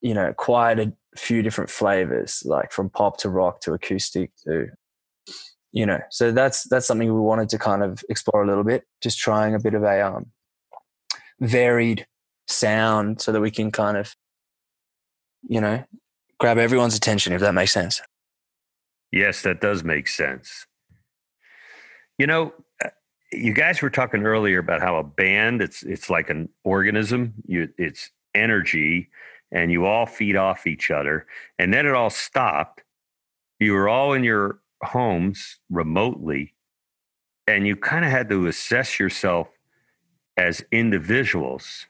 you 0.00 0.14
know, 0.14 0.32
quite 0.32 0.78
a 0.78 0.92
few 1.16 1.42
different 1.42 1.70
flavors, 1.70 2.42
like 2.44 2.72
from 2.72 2.90
pop 2.90 3.18
to 3.18 3.28
rock 3.28 3.60
to 3.60 3.72
acoustic 3.72 4.30
to, 4.44 4.68
you 5.72 5.86
know, 5.86 6.00
so 6.10 6.32
that's 6.32 6.64
that's 6.64 6.86
something 6.86 7.12
we 7.12 7.20
wanted 7.20 7.48
to 7.50 7.58
kind 7.58 7.82
of 7.82 8.02
explore 8.08 8.42
a 8.42 8.46
little 8.46 8.64
bit, 8.64 8.84
just 9.02 9.18
trying 9.18 9.54
a 9.54 9.60
bit 9.60 9.74
of 9.74 9.82
a 9.82 10.00
um, 10.06 10.26
varied 11.40 12.06
sound 12.46 13.20
so 13.20 13.32
that 13.32 13.40
we 13.40 13.50
can 13.50 13.70
kind 13.70 13.96
of, 13.96 14.14
you 15.48 15.60
know, 15.60 15.84
grab 16.38 16.58
everyone's 16.58 16.96
attention 16.96 17.32
if 17.32 17.40
that 17.40 17.54
makes 17.54 17.72
sense. 17.72 18.00
Yes, 19.12 19.42
that 19.42 19.60
does 19.60 19.84
make 19.84 20.08
sense. 20.08 20.66
You 22.18 22.26
know, 22.26 22.52
uh, 22.84 22.88
you 23.32 23.52
guys 23.52 23.82
were 23.82 23.90
talking 23.90 24.24
earlier 24.24 24.58
about 24.58 24.80
how 24.80 24.96
a 24.96 25.04
band 25.04 25.60
it's 25.62 25.82
it's 25.82 26.08
like 26.08 26.30
an 26.30 26.48
organism 26.62 27.34
you 27.46 27.68
it's 27.78 28.10
energy 28.34 29.08
and 29.52 29.70
you 29.70 29.86
all 29.86 30.06
feed 30.06 30.36
off 30.36 30.66
each 30.66 30.90
other 30.90 31.26
and 31.58 31.72
then 31.72 31.86
it 31.86 31.94
all 31.94 32.10
stopped 32.10 32.82
you 33.58 33.72
were 33.72 33.88
all 33.88 34.12
in 34.12 34.24
your 34.24 34.60
homes 34.82 35.58
remotely 35.70 36.54
and 37.46 37.66
you 37.66 37.76
kind 37.76 38.04
of 38.04 38.10
had 38.10 38.28
to 38.28 38.46
assess 38.46 38.98
yourself 38.98 39.48
as 40.36 40.64
individuals 40.72 41.86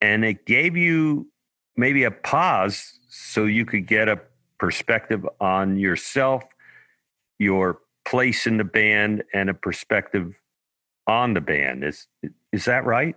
and 0.00 0.24
it 0.24 0.44
gave 0.46 0.76
you 0.76 1.28
maybe 1.76 2.04
a 2.04 2.10
pause 2.10 2.98
so 3.08 3.44
you 3.44 3.64
could 3.64 3.86
get 3.86 4.08
a 4.08 4.20
perspective 4.58 5.26
on 5.40 5.76
yourself 5.76 6.42
your 7.38 7.80
place 8.04 8.46
in 8.46 8.56
the 8.56 8.64
band 8.64 9.24
and 9.34 9.50
a 9.50 9.54
perspective 9.54 10.34
on 11.06 11.34
the 11.34 11.40
band. 11.40 11.84
Is 11.84 12.06
is 12.52 12.64
that 12.64 12.84
right? 12.84 13.16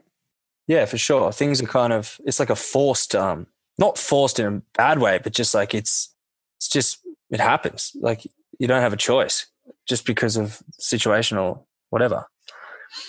Yeah, 0.68 0.86
for 0.86 0.98
sure. 0.98 1.32
Things 1.32 1.62
are 1.62 1.68
kind 1.68 1.94
of 1.94 2.20
it's 2.26 2.40
like 2.40 2.50
a 2.50 2.56
forced 2.56 3.16
um 3.16 3.48
not 3.78 3.98
forced 3.98 4.40
in 4.40 4.46
a 4.46 4.62
bad 4.78 5.00
way, 5.00 5.20
but 5.24 5.34
just 5.34 5.54
like 5.54 5.74
it's 5.74 6.14
it's 6.58 6.68
just 6.68 7.00
it 7.30 7.40
happens. 7.40 7.96
Like 8.00 8.26
you 8.60 8.68
don't 8.68 8.82
have 8.82 8.94
a 8.94 8.98
choice 8.98 9.48
just 9.88 10.06
because 10.06 10.38
of 10.38 10.62
situational 10.80 11.64
whatever. 11.90 12.26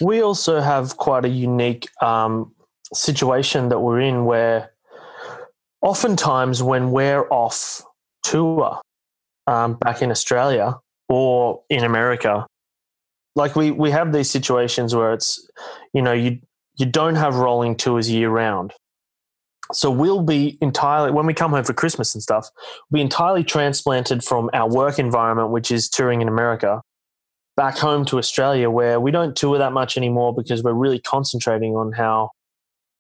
We 0.00 0.22
also 0.22 0.60
have 0.60 0.96
quite 0.96 1.24
a 1.24 1.28
unique 1.28 1.88
um, 2.02 2.54
situation 2.92 3.68
that 3.70 3.80
we're 3.80 4.00
in 4.00 4.24
where 4.24 4.72
oftentimes 5.82 6.62
when 6.62 6.90
we're 6.90 7.26
off 7.30 7.82
tour 8.22 8.80
um, 9.46 9.74
back 9.74 10.02
in 10.02 10.10
Australia, 10.10 10.74
or 11.08 11.62
in 11.70 11.84
America, 11.84 12.46
like 13.34 13.54
we 13.54 13.70
we 13.70 13.90
have 13.90 14.12
these 14.12 14.30
situations 14.30 14.94
where 14.94 15.12
it's 15.12 15.48
you 15.92 16.02
know 16.02 16.12
you 16.12 16.38
you 16.76 16.86
don't 16.86 17.16
have 17.16 17.36
rolling 17.36 17.76
tours 17.76 18.10
year 18.10 18.30
round. 18.30 18.72
So 19.72 19.90
we'll 19.90 20.22
be 20.22 20.58
entirely 20.60 21.10
when 21.10 21.26
we 21.26 21.34
come 21.34 21.50
home 21.50 21.64
for 21.64 21.72
christmas 21.72 22.14
and 22.14 22.22
stuff 22.22 22.48
we'll 22.88 22.98
be 22.98 23.00
entirely 23.00 23.42
transplanted 23.42 24.22
from 24.22 24.48
our 24.52 24.70
work 24.70 25.00
environment 25.00 25.50
which 25.50 25.72
is 25.72 25.88
touring 25.88 26.22
in 26.22 26.28
america 26.28 26.80
back 27.56 27.76
home 27.78 28.04
to 28.04 28.18
australia 28.18 28.70
where 28.70 29.00
we 29.00 29.10
don't 29.10 29.36
tour 29.36 29.58
that 29.58 29.72
much 29.72 29.96
anymore 29.96 30.34
because 30.34 30.62
we're 30.62 30.72
really 30.72 30.98
concentrating 30.98 31.74
on 31.74 31.92
how 31.92 32.30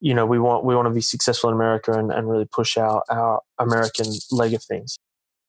you 0.00 0.14
know 0.14 0.26
we 0.26 0.38
want 0.38 0.64
we 0.64 0.74
want 0.74 0.86
to 0.86 0.94
be 0.94 1.00
successful 1.00 1.50
in 1.50 1.54
america 1.54 1.92
and, 1.92 2.10
and 2.10 2.28
really 2.28 2.46
push 2.50 2.76
our 2.76 3.02
our 3.10 3.40
american 3.58 4.06
leg 4.30 4.54
of 4.54 4.62
things 4.62 4.98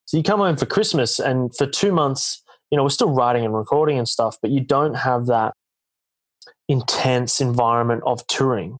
so 0.06 0.17
you 0.17 0.24
come 0.24 0.39
home 0.39 0.58
for 0.58 0.65
christmas 0.65 1.20
and 1.20 1.56
for 1.56 1.65
two 1.65 1.91
months 1.91 2.43
you 2.72 2.78
know, 2.78 2.84
we're 2.84 2.89
still 2.89 3.12
writing 3.12 3.46
and 3.46 3.56
recording 3.56 3.98
and 3.98 4.08
stuff, 4.08 4.38
but 4.41 4.52
you 4.52 4.60
don't 4.60 4.96
have 4.96 5.28
that 5.28 5.54
intense 6.67 7.39
environment 7.39 8.04
of 8.06 8.26
touring. 8.28 8.78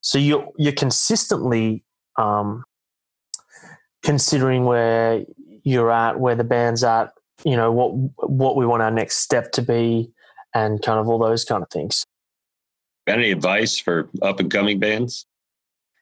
So 0.00 0.18
you're 0.18 0.46
you're 0.56 0.72
consistently 0.72 1.84
um, 2.16 2.62
considering 4.02 4.64
where 4.64 5.24
you're 5.64 5.90
at, 5.90 6.20
where 6.20 6.36
the 6.36 6.44
band's 6.44 6.84
at, 6.84 7.10
you 7.46 7.56
know, 7.56 7.70
what 7.70 7.90
what 8.28 8.56
we 8.56 8.66
want 8.66 8.82
our 8.82 8.90
next 8.90 9.18
step 9.18 9.52
to 9.52 9.62
be, 9.62 10.10
and 10.52 10.82
kind 10.82 10.98
of 10.98 11.08
all 11.08 11.18
those 11.18 11.44
kind 11.44 11.62
of 11.62 11.70
things. 11.70 12.04
Any 13.06 13.30
advice 13.30 13.78
for 13.78 14.10
up 14.20 14.40
and 14.40 14.50
coming 14.50 14.80
bands? 14.80 15.26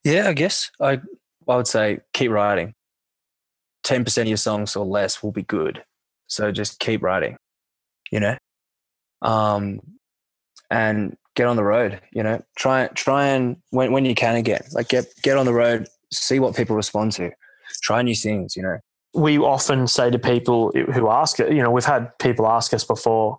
Yeah, 0.04 0.28
I 0.28 0.32
guess 0.32 0.70
I 0.80 1.02
I 1.46 1.56
would 1.56 1.66
say 1.66 1.98
keep 2.14 2.30
writing. 2.30 2.72
Ten 3.82 4.04
percent 4.04 4.24
of 4.24 4.30
your 4.30 4.38
songs 4.38 4.74
or 4.74 4.86
less 4.86 5.22
will 5.22 5.32
be 5.32 5.42
good. 5.42 5.84
So 6.28 6.50
just 6.50 6.80
keep 6.80 7.02
writing, 7.02 7.36
you 8.10 8.20
know, 8.20 8.38
um, 9.20 9.80
and 10.70 11.14
get 11.36 11.46
on 11.46 11.56
the 11.56 11.64
road. 11.64 12.00
You 12.12 12.22
know, 12.22 12.42
try 12.56 12.86
try 12.94 13.26
and 13.26 13.58
when 13.68 13.92
when 13.92 14.06
you 14.06 14.14
can 14.14 14.36
again, 14.36 14.62
like 14.72 14.88
get 14.88 15.12
get 15.22 15.36
on 15.36 15.44
the 15.44 15.52
road, 15.52 15.88
see 16.10 16.38
what 16.38 16.56
people 16.56 16.74
respond 16.74 17.12
to, 17.12 17.32
try 17.82 18.00
new 18.00 18.14
things. 18.14 18.56
You 18.56 18.62
know, 18.62 18.78
we 19.14 19.38
often 19.38 19.86
say 19.86 20.10
to 20.10 20.18
people 20.18 20.72
who 20.92 21.08
ask 21.08 21.38
it. 21.40 21.52
You 21.52 21.62
know, 21.62 21.70
we've 21.70 21.84
had 21.84 22.16
people 22.18 22.46
ask 22.46 22.74
us 22.74 22.84
before. 22.84 23.38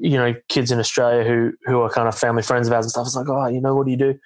You 0.00 0.16
know, 0.16 0.34
kids 0.48 0.70
in 0.70 0.78
Australia 0.78 1.24
who 1.24 1.52
who 1.64 1.80
are 1.82 1.90
kind 1.90 2.08
of 2.08 2.18
family 2.18 2.42
friends 2.42 2.66
of 2.66 2.72
ours 2.72 2.86
and 2.86 2.90
stuff. 2.90 3.06
It's 3.06 3.16
like, 3.16 3.28
oh, 3.28 3.46
you 3.46 3.60
know, 3.60 3.74
what 3.74 3.86
do 3.86 3.90
you 3.90 3.98
do? 3.98 4.18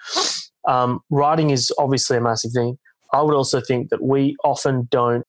Um, 0.67 1.01
writing 1.11 1.51
is 1.51 1.73
obviously 1.79 2.17
a 2.17 2.21
massive 2.21 2.53
thing. 2.53 2.79
I 3.13 3.23
would 3.23 3.35
also 3.35 3.61
think 3.61 3.91
that 3.91 4.03
we 4.03 4.37
often 4.45 4.89
don't 4.91 5.25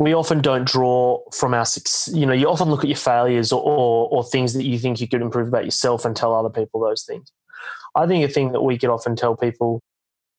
we 0.00 0.14
often 0.14 0.40
don't 0.40 0.66
draw 0.66 1.20
from 1.30 1.52
our 1.52 1.66
you 2.08 2.26
know 2.26 2.32
you 2.32 2.48
often 2.48 2.68
look 2.68 2.82
at 2.82 2.88
your 2.88 2.96
failures 2.96 3.52
or, 3.52 3.62
or, 3.62 4.08
or 4.08 4.24
things 4.24 4.54
that 4.54 4.64
you 4.64 4.78
think 4.78 5.00
you 5.00 5.06
could 5.06 5.22
improve 5.22 5.46
about 5.46 5.66
yourself 5.66 6.04
and 6.04 6.16
tell 6.16 6.34
other 6.34 6.48
people 6.48 6.80
those 6.80 7.04
things 7.04 7.30
i 7.94 8.06
think 8.06 8.24
a 8.24 8.32
thing 8.32 8.52
that 8.52 8.62
we 8.62 8.78
could 8.78 8.88
often 8.88 9.14
tell 9.14 9.36
people 9.36 9.80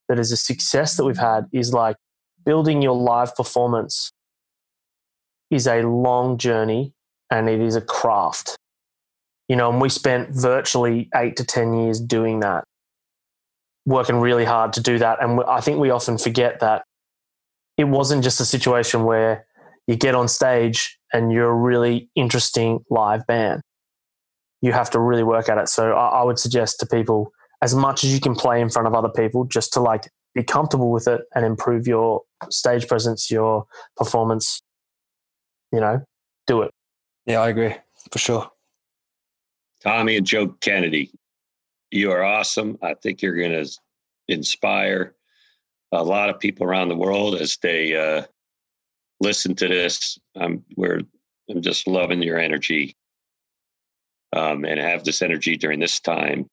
that 0.08 0.18
is 0.18 0.32
a 0.32 0.36
success 0.36 0.96
that 0.96 1.04
we've 1.04 1.16
had 1.16 1.46
is 1.52 1.72
like 1.72 1.96
building 2.44 2.82
your 2.82 2.94
live 2.94 3.34
performance 3.36 4.11
is 5.52 5.66
a 5.66 5.82
long 5.82 6.38
journey 6.38 6.92
and 7.30 7.48
it 7.48 7.60
is 7.60 7.76
a 7.76 7.80
craft 7.80 8.56
you 9.48 9.56
know 9.56 9.70
and 9.70 9.80
we 9.80 9.88
spent 9.88 10.30
virtually 10.30 11.08
8 11.14 11.36
to 11.36 11.44
10 11.44 11.74
years 11.74 12.00
doing 12.00 12.40
that 12.40 12.64
working 13.86 14.16
really 14.16 14.44
hard 14.44 14.72
to 14.72 14.80
do 14.80 14.98
that 14.98 15.22
and 15.22 15.40
i 15.48 15.60
think 15.60 15.78
we 15.78 15.90
often 15.90 16.18
forget 16.18 16.60
that 16.60 16.84
it 17.78 17.84
wasn't 17.84 18.22
just 18.22 18.40
a 18.40 18.44
situation 18.44 19.04
where 19.04 19.46
you 19.86 19.96
get 19.96 20.14
on 20.14 20.28
stage 20.28 20.98
and 21.12 21.32
you're 21.32 21.50
a 21.50 21.54
really 21.54 22.08
interesting 22.14 22.84
live 22.90 23.26
band. 23.26 23.62
You 24.60 24.72
have 24.72 24.90
to 24.90 25.00
really 25.00 25.24
work 25.24 25.48
at 25.48 25.58
it. 25.58 25.68
So 25.68 25.92
I 25.92 26.22
would 26.22 26.38
suggest 26.38 26.78
to 26.80 26.86
people 26.86 27.32
as 27.60 27.74
much 27.74 28.04
as 28.04 28.12
you 28.12 28.20
can 28.20 28.34
play 28.34 28.60
in 28.60 28.68
front 28.68 28.86
of 28.86 28.94
other 28.94 29.08
people, 29.08 29.44
just 29.44 29.72
to 29.72 29.80
like 29.80 30.08
be 30.34 30.42
comfortable 30.42 30.90
with 30.90 31.08
it 31.08 31.22
and 31.34 31.44
improve 31.44 31.86
your 31.86 32.22
stage 32.50 32.86
presence, 32.86 33.30
your 33.30 33.66
performance. 33.96 34.62
You 35.72 35.80
know, 35.80 36.04
do 36.46 36.62
it. 36.62 36.70
Yeah, 37.26 37.40
I 37.40 37.48
agree 37.48 37.74
for 38.10 38.18
sure. 38.18 38.50
Tommy 39.82 40.16
and 40.16 40.26
Joe 40.26 40.48
Kennedy, 40.60 41.10
you 41.90 42.12
are 42.12 42.22
awesome. 42.22 42.78
I 42.82 42.94
think 42.94 43.22
you're 43.22 43.36
going 43.36 43.64
to 43.64 43.70
inspire 44.28 45.14
a 45.92 46.02
lot 46.02 46.30
of 46.30 46.38
people 46.38 46.66
around 46.66 46.88
the 46.88 46.96
world 46.96 47.34
as 47.34 47.56
they 47.62 47.96
uh, 47.96 48.22
listen 49.20 49.54
to 49.56 49.68
this. 49.68 50.18
I'm 50.36 50.64
we're 50.76 51.00
I'm 51.50 51.62
just 51.62 51.86
loving 51.86 52.22
your 52.22 52.38
energy. 52.38 52.94
Um, 54.34 54.64
and 54.64 54.80
have 54.80 55.04
this 55.04 55.20
energy 55.20 55.58
during 55.58 55.78
this 55.78 56.00
time. 56.00 56.46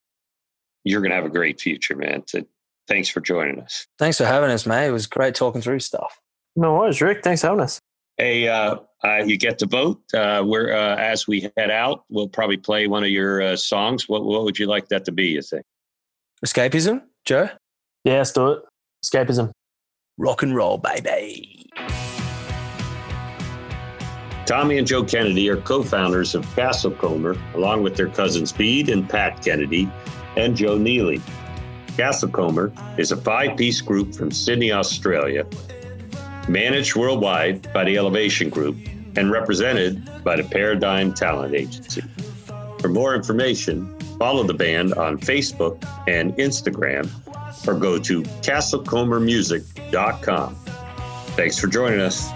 You're 0.83 0.99
going 0.99 1.11
to 1.11 1.15
have 1.15 1.23
a 1.23 1.29
great 1.29 1.61
future, 1.61 1.95
man. 1.95 2.23
So 2.27 2.43
thanks 2.89 3.07
for 3.07 3.21
joining 3.21 3.61
us. 3.61 3.87
Thanks 3.97 4.17
for 4.17 4.25
having 4.25 4.49
us, 4.49 4.65
mate. 4.65 4.87
It 4.87 4.91
was 4.91 5.07
great 5.07 5.33
talking 5.33 5.61
through 5.61 5.79
stuff. 5.79 6.19
No 6.57 6.73
worries, 6.73 7.01
Rick. 7.01 7.23
Thanks 7.23 7.39
for 7.39 7.47
having 7.47 7.63
us. 7.63 7.79
Hey, 8.17 8.49
uh, 8.49 8.79
uh, 9.03 9.23
you 9.25 9.37
get 9.37 9.57
to 9.59 9.65
vote. 9.65 10.01
Uh, 10.13 10.43
we're 10.45 10.73
uh, 10.73 10.95
as 10.97 11.27
we 11.27 11.49
head 11.57 11.71
out, 11.71 12.03
we'll 12.09 12.27
probably 12.27 12.57
play 12.57 12.87
one 12.87 13.03
of 13.03 13.09
your 13.09 13.41
uh, 13.41 13.55
songs. 13.55 14.09
What 14.09 14.25
what 14.25 14.43
would 14.43 14.59
you 14.59 14.67
like 14.67 14.89
that 14.89 15.05
to 15.05 15.11
be? 15.11 15.27
You 15.27 15.41
think? 15.41 15.63
Escapism, 16.45 17.03
Joe. 17.25 17.49
Yeah, 18.03 18.17
let's 18.17 18.31
do 18.31 18.51
it. 18.51 18.63
Escapism. 19.05 19.51
Rock 20.17 20.43
and 20.43 20.55
roll, 20.55 20.77
baby. 20.77 21.69
Tommy 24.45 24.79
and 24.79 24.87
Joe 24.87 25.03
Kennedy 25.03 25.47
are 25.49 25.57
co 25.57 25.83
founders 25.83 26.33
of 26.33 26.45
Castlecomer, 26.47 27.37
along 27.53 27.83
with 27.83 27.95
their 27.95 28.09
cousins 28.09 28.51
Bede 28.51 28.89
and 28.89 29.07
Pat 29.07 29.43
Kennedy 29.43 29.89
and 30.35 30.57
Joe 30.57 30.77
Neely. 30.77 31.21
Castlecomer 31.89 32.71
is 32.97 33.11
a 33.11 33.17
five 33.17 33.55
piece 33.57 33.79
group 33.79 34.15
from 34.15 34.31
Sydney, 34.31 34.71
Australia, 34.71 35.45
managed 36.47 36.95
worldwide 36.95 37.71
by 37.73 37.83
the 37.83 37.97
Elevation 37.97 38.49
Group 38.49 38.77
and 39.15 39.31
represented 39.31 40.07
by 40.23 40.35
the 40.35 40.43
Paradigm 40.43 41.13
Talent 41.13 41.53
Agency. 41.53 42.01
For 42.79 42.87
more 42.87 43.13
information, 43.15 43.93
follow 44.17 44.43
the 44.43 44.53
band 44.53 44.93
on 44.93 45.19
Facebook 45.19 45.83
and 46.07 46.33
Instagram 46.35 47.09
or 47.67 47.73
go 47.73 47.99
to 47.99 48.23
castlecomermusic.com. 48.23 50.55
Thanks 51.35 51.59
for 51.59 51.67
joining 51.67 51.99
us. 51.99 52.31